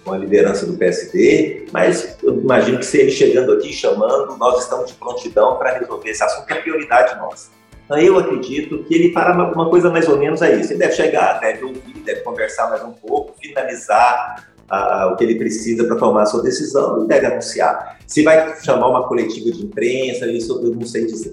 com 0.04 0.12
a 0.12 0.18
liderança 0.18 0.66
do 0.66 0.74
PSD, 0.74 1.66
mas 1.72 2.16
eu 2.22 2.40
imagino 2.40 2.78
que 2.78 2.87
se 2.87 2.98
ele 2.98 3.11
chegando 3.11 3.52
aqui, 3.52 3.72
chamando, 3.72 4.37
nós 4.37 4.62
estamos 4.62 4.90
de 4.90 4.94
prontidão 4.94 5.57
para 5.57 5.78
resolver 5.78 6.11
esse 6.11 6.22
assunto, 6.22 6.46
que 6.46 6.52
é 6.52 6.61
prioridade 6.61 7.16
nossa. 7.18 7.50
Então, 7.85 7.98
eu 7.98 8.18
acredito 8.18 8.83
que 8.85 8.94
ele 8.94 9.12
fará 9.12 9.35
uma 9.35 9.68
coisa 9.68 9.90
mais 9.90 10.09
ou 10.09 10.18
menos 10.18 10.40
aí. 10.40 10.54
Ele 10.54 10.74
deve 10.74 10.92
chegar, 10.92 11.38
deve 11.38 11.64
ouvir, 11.64 11.94
deve 12.04 12.20
conversar 12.20 12.70
mais 12.70 12.83
um 12.83 12.92
pouco, 12.92 13.35
finalizar 13.38 14.46
uh, 14.70 15.12
o 15.12 15.16
que 15.16 15.24
ele 15.24 15.35
precisa 15.37 15.85
para 15.85 15.96
tomar 15.96 16.22
a 16.22 16.26
sua 16.26 16.42
decisão 16.42 17.04
e 17.04 17.09
deve 17.09 17.26
anunciar. 17.26 17.98
Se 18.07 18.22
vai 18.22 18.59
chamar 18.62 18.88
uma 18.88 19.07
coletiva 19.07 19.50
de 19.50 19.64
imprensa, 19.64 20.26
isso 20.26 20.61
eu 20.64 20.74
não 20.74 20.87
sei 20.87 21.07
dizer. 21.07 21.33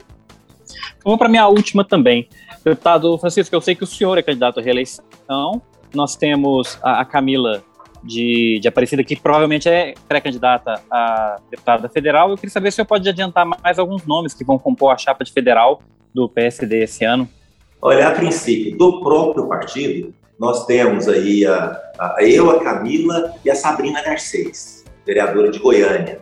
Vamos 1.04 1.17
para 1.17 1.30
minha 1.30 1.47
última 1.47 1.84
também. 1.86 2.28
Deputado 2.63 3.17
Francisco, 3.17 3.56
eu 3.56 3.62
sei 3.62 3.76
que 3.76 3.84
o 3.84 3.88
senhor 3.88 4.17
é 4.17 4.21
candidato 4.21 4.60
à 4.60 4.63
reeleição. 4.63 5.62
Nós 5.93 6.15
temos 6.15 6.78
a, 6.84 7.02
a 7.02 7.06
Camila 7.06 7.63
de, 8.04 8.60
de 8.62 8.67
Aparecida, 8.67 9.04
que 9.04 9.15
provavelmente 9.15 9.67
é 9.67 9.95
pré-candidata 10.08 10.82
a 10.89 11.38
deputada 11.50 11.89
federal. 11.89 12.30
Eu 12.30 12.36
queria 12.36 12.52
saber 12.52 12.71
se 12.71 12.76
o 12.76 12.78
senhor 12.78 12.88
pode 12.88 13.08
adiantar 13.10 13.45
mais 13.45 13.80
alguns 13.80 14.06
nomes 14.06 14.34
que 14.34 14.43
vão 14.43 14.60
compor 14.60 14.91
a 14.93 14.97
chapa 14.97 15.24
de 15.24 15.32
federal 15.32 15.82
do 16.13 16.30
PSD 16.30 16.84
esse 16.84 17.04
ano. 17.04 17.28
Olha, 17.82 18.10
a 18.10 18.12
princípio, 18.12 18.78
do 18.78 19.02
próprio 19.02 19.47
partido, 19.47 20.13
nós 20.39 20.65
temos 20.65 21.08
aí 21.08 21.45
a, 21.45 21.80
a, 22.00 22.24
eu, 22.24 22.52
a 22.52 22.63
Camila 22.63 23.34
e 23.43 23.50
a 23.50 23.56
Sabrina 23.56 24.04
Garcês, 24.04 24.86
vereadora 25.06 25.50
de 25.50 25.58
Goiânia, 25.58 26.19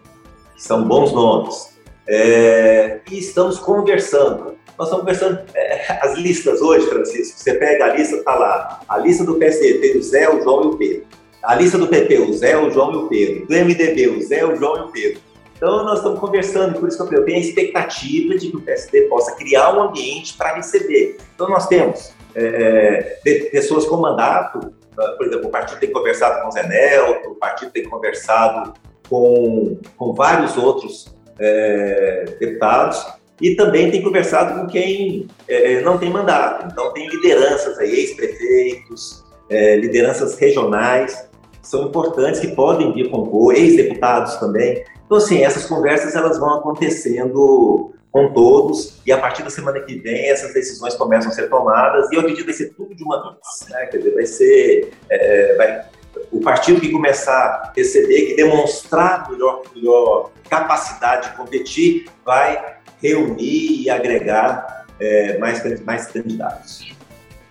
que 0.56 0.64
são 0.64 0.88
bons 0.88 1.12
nomes. 1.12 1.78
É, 2.08 3.02
e 3.12 3.20
estamos 3.20 3.60
conversando 3.60 4.58
nós 4.80 4.88
estamos 4.88 5.02
conversando 5.02 5.42
é, 5.54 6.00
as 6.02 6.18
listas 6.18 6.62
hoje, 6.62 6.88
Francisco. 6.88 7.38
Você 7.38 7.54
pega 7.56 7.84
a 7.84 7.94
lista, 7.96 8.16
está 8.16 8.34
lá. 8.34 8.80
A 8.88 8.98
lista 8.98 9.26
do 9.26 9.36
PSD 9.36 9.74
tem 9.80 9.98
o 9.98 10.02
Zé, 10.02 10.30
o 10.30 10.42
João 10.42 10.64
e 10.64 10.68
o 10.68 10.78
Pedro. 10.78 11.06
A 11.44 11.54
lista 11.56 11.78
do 11.78 11.88
PP, 11.88 12.20
o 12.20 12.34
Zé, 12.34 12.58
o 12.58 12.72
João 12.72 12.94
e 12.94 12.96
o 12.96 13.08
Pedro. 13.10 13.46
Do 13.46 13.54
MDB, 13.54 14.08
o 14.08 14.22
Zé, 14.22 14.46
o 14.46 14.56
João 14.56 14.78
e 14.78 14.82
o 14.84 14.88
Pedro. 14.88 15.20
Então, 15.58 15.84
nós 15.84 15.98
estamos 15.98 16.18
conversando, 16.18 16.80
por 16.80 16.88
isso 16.88 17.06
que 17.06 17.14
eu 17.14 17.26
tenho 17.26 17.38
a 17.38 17.42
expectativa 17.42 18.38
de 18.38 18.50
que 18.50 18.56
o 18.56 18.62
PSD 18.62 19.02
possa 19.10 19.36
criar 19.36 19.78
um 19.78 19.84
ambiente 19.84 20.34
para 20.38 20.56
receber. 20.56 21.18
Então, 21.36 21.50
nós 21.50 21.68
temos 21.68 22.14
é, 22.34 23.20
é 23.26 23.34
pessoas 23.50 23.86
com 23.86 23.98
mandato, 23.98 24.74
ah, 24.98 25.16
por 25.18 25.28
exemplo, 25.28 25.48
o 25.48 25.52
partido 25.52 25.78
tem 25.82 25.92
conversado 25.92 26.42
com 26.42 26.48
o 26.48 26.52
Zé 26.52 26.66
Nelto, 26.66 27.32
o 27.32 27.36
partido 27.36 27.70
tem 27.72 27.84
conversado 27.84 28.74
com, 29.10 29.78
com 29.98 30.14
vários 30.14 30.56
outros 30.56 31.14
é, 31.38 32.24
deputados, 32.40 33.19
e 33.42 33.56
também 33.56 33.90
tem 33.90 34.02
conversado 34.02 34.60
com 34.60 34.68
quem 34.68 35.28
é, 35.48 35.74
é, 35.74 35.82
não 35.82 35.98
tem 35.98 36.10
mandato. 36.10 36.68
Então, 36.72 36.94
tem 36.94 37.08
lideranças 37.08 37.78
aí, 37.78 37.92
ex-prefeitos, 37.92 39.24
é, 39.50 39.76
lideranças 39.78 40.38
regionais, 40.38 41.28
que 41.62 41.68
são 41.68 41.88
importantes, 41.88 42.40
que 42.40 42.50
podem 42.50 42.94
vir 42.94 43.10
compor, 43.10 43.56
ex-deputados 43.56 44.36
também. 44.36 44.84
Então, 45.06 45.18
assim, 45.18 45.44
essas 45.44 45.66
conversas 45.66 46.16
elas 46.16 46.38
vão 46.38 46.56
acontecendo 46.56 47.94
com 48.12 48.34
todos 48.34 49.00
e 49.06 49.12
a 49.12 49.18
partir 49.18 49.44
da 49.44 49.50
semana 49.50 49.80
que 49.82 49.96
vem 50.00 50.30
essas 50.30 50.54
decisões 50.54 50.96
começam 50.96 51.32
a 51.32 51.34
ser 51.34 51.48
tomadas 51.48 52.12
e 52.12 52.16
eu 52.16 52.22
acredito 52.22 52.46
que 52.46 52.52
vai 52.52 52.56
ser 52.56 52.74
tudo 52.74 52.96
de 52.96 53.04
uma 53.04 53.22
vez. 53.22 53.70
Né? 53.70 53.86
Quer 53.86 53.98
dizer, 53.98 54.14
vai 54.14 54.26
ser... 54.26 54.92
É, 55.10 55.56
vai, 55.56 55.86
o 56.32 56.42
partido 56.42 56.82
que 56.82 56.92
começar 56.92 57.34
a 57.34 57.74
receber, 57.76 58.28
que 58.28 58.36
demonstrar 58.36 59.30
melhor, 59.30 59.62
melhor 59.76 60.32
capacidade 60.50 61.30
de 61.30 61.38
competir, 61.38 62.08
vai 62.26 62.79
reunir 63.02 63.84
e 63.84 63.90
agregar 63.90 64.86
é, 65.00 65.38
mais, 65.38 65.84
mais 65.84 66.08
candidatos. 66.08 66.94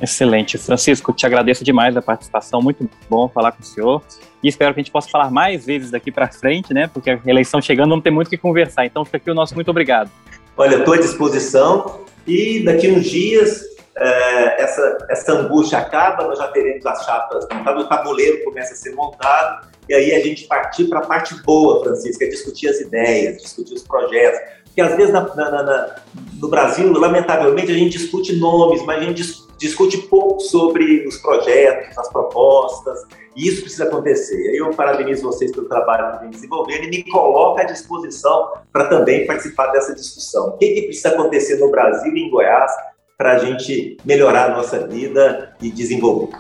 Excelente. 0.00 0.56
Francisco, 0.58 1.12
te 1.12 1.26
agradeço 1.26 1.64
demais 1.64 1.96
a 1.96 2.02
participação, 2.02 2.62
muito 2.62 2.88
bom 3.10 3.28
falar 3.28 3.52
com 3.52 3.62
o 3.62 3.66
senhor. 3.66 4.02
E 4.42 4.48
espero 4.48 4.72
que 4.72 4.80
a 4.80 4.82
gente 4.82 4.92
possa 4.92 5.08
falar 5.08 5.30
mais 5.30 5.66
vezes 5.66 5.90
daqui 5.90 6.12
para 6.12 6.28
frente, 6.28 6.72
né? 6.72 6.88
Porque 6.92 7.10
a 7.10 7.20
eleição 7.26 7.60
chegando 7.60 7.90
não 7.90 8.00
tem 8.00 8.12
muito 8.12 8.28
o 8.28 8.30
que 8.30 8.36
conversar. 8.36 8.86
Então 8.86 9.04
fica 9.04 9.16
aqui 9.16 9.30
o 9.30 9.34
nosso 9.34 9.54
muito 9.54 9.70
obrigado. 9.70 10.10
Olha, 10.56 10.76
estou 10.76 10.94
à 10.94 10.98
disposição 10.98 12.04
e 12.26 12.64
daqui 12.64 12.88
uns 12.88 13.06
dias 13.06 13.62
é, 13.96 14.62
essa, 14.62 14.98
essa 15.10 15.32
angústia 15.32 15.78
acaba, 15.78 16.24
nós 16.24 16.38
já 16.38 16.48
teremos 16.48 16.86
as 16.86 17.04
chapas 17.04 17.46
montadas, 17.52 17.84
o 17.84 17.88
tabuleiro 17.88 18.44
começa 18.44 18.72
a 18.72 18.76
ser 18.76 18.94
montado 18.94 19.66
e 19.88 19.94
aí 19.94 20.14
a 20.14 20.20
gente 20.20 20.46
partir 20.46 20.84
para 20.84 20.98
a 20.98 21.06
parte 21.06 21.34
boa, 21.42 21.82
Francisco, 21.82 22.22
é 22.22 22.26
discutir 22.26 22.68
as 22.68 22.80
ideias, 22.80 23.40
discutir 23.42 23.74
os 23.74 23.82
projetos 23.82 24.40
que 24.78 24.82
às 24.82 24.94
vezes 24.94 25.12
na, 25.12 25.22
na, 25.34 25.62
na, 25.64 25.96
no 26.40 26.48
Brasil, 26.48 26.92
lamentavelmente, 26.92 27.72
a 27.72 27.74
gente 27.74 27.98
discute 27.98 28.36
nomes, 28.36 28.80
mas 28.84 29.02
a 29.02 29.04
gente 29.06 29.14
dis, 29.14 29.44
discute 29.58 29.98
pouco 29.98 30.38
sobre 30.38 31.04
os 31.04 31.16
projetos, 31.16 31.98
as 31.98 32.08
propostas, 32.12 33.00
e 33.34 33.48
isso 33.48 33.62
precisa 33.62 33.82
acontecer. 33.82 34.54
Eu 34.54 34.70
parabenizo 34.70 35.24
vocês 35.24 35.50
pelo 35.50 35.68
trabalho 35.68 36.12
que 36.12 36.20
vem 36.20 36.30
desenvolvendo 36.30 36.84
e 36.84 36.90
me 36.90 37.10
coloco 37.10 37.60
à 37.60 37.64
disposição 37.64 38.52
para 38.72 38.86
também 38.86 39.26
participar 39.26 39.66
dessa 39.72 39.92
discussão. 39.92 40.50
O 40.50 40.58
que, 40.58 40.68
que 40.68 40.82
precisa 40.82 41.08
acontecer 41.08 41.58
no 41.58 41.72
Brasil 41.72 42.16
e 42.16 42.20
em 42.20 42.30
Goiás 42.30 42.70
para 43.16 43.32
a 43.32 43.38
gente 43.38 43.96
melhorar 44.04 44.52
a 44.52 44.56
nossa 44.58 44.86
vida 44.86 45.56
e 45.60 45.72
desenvolver? 45.72 46.38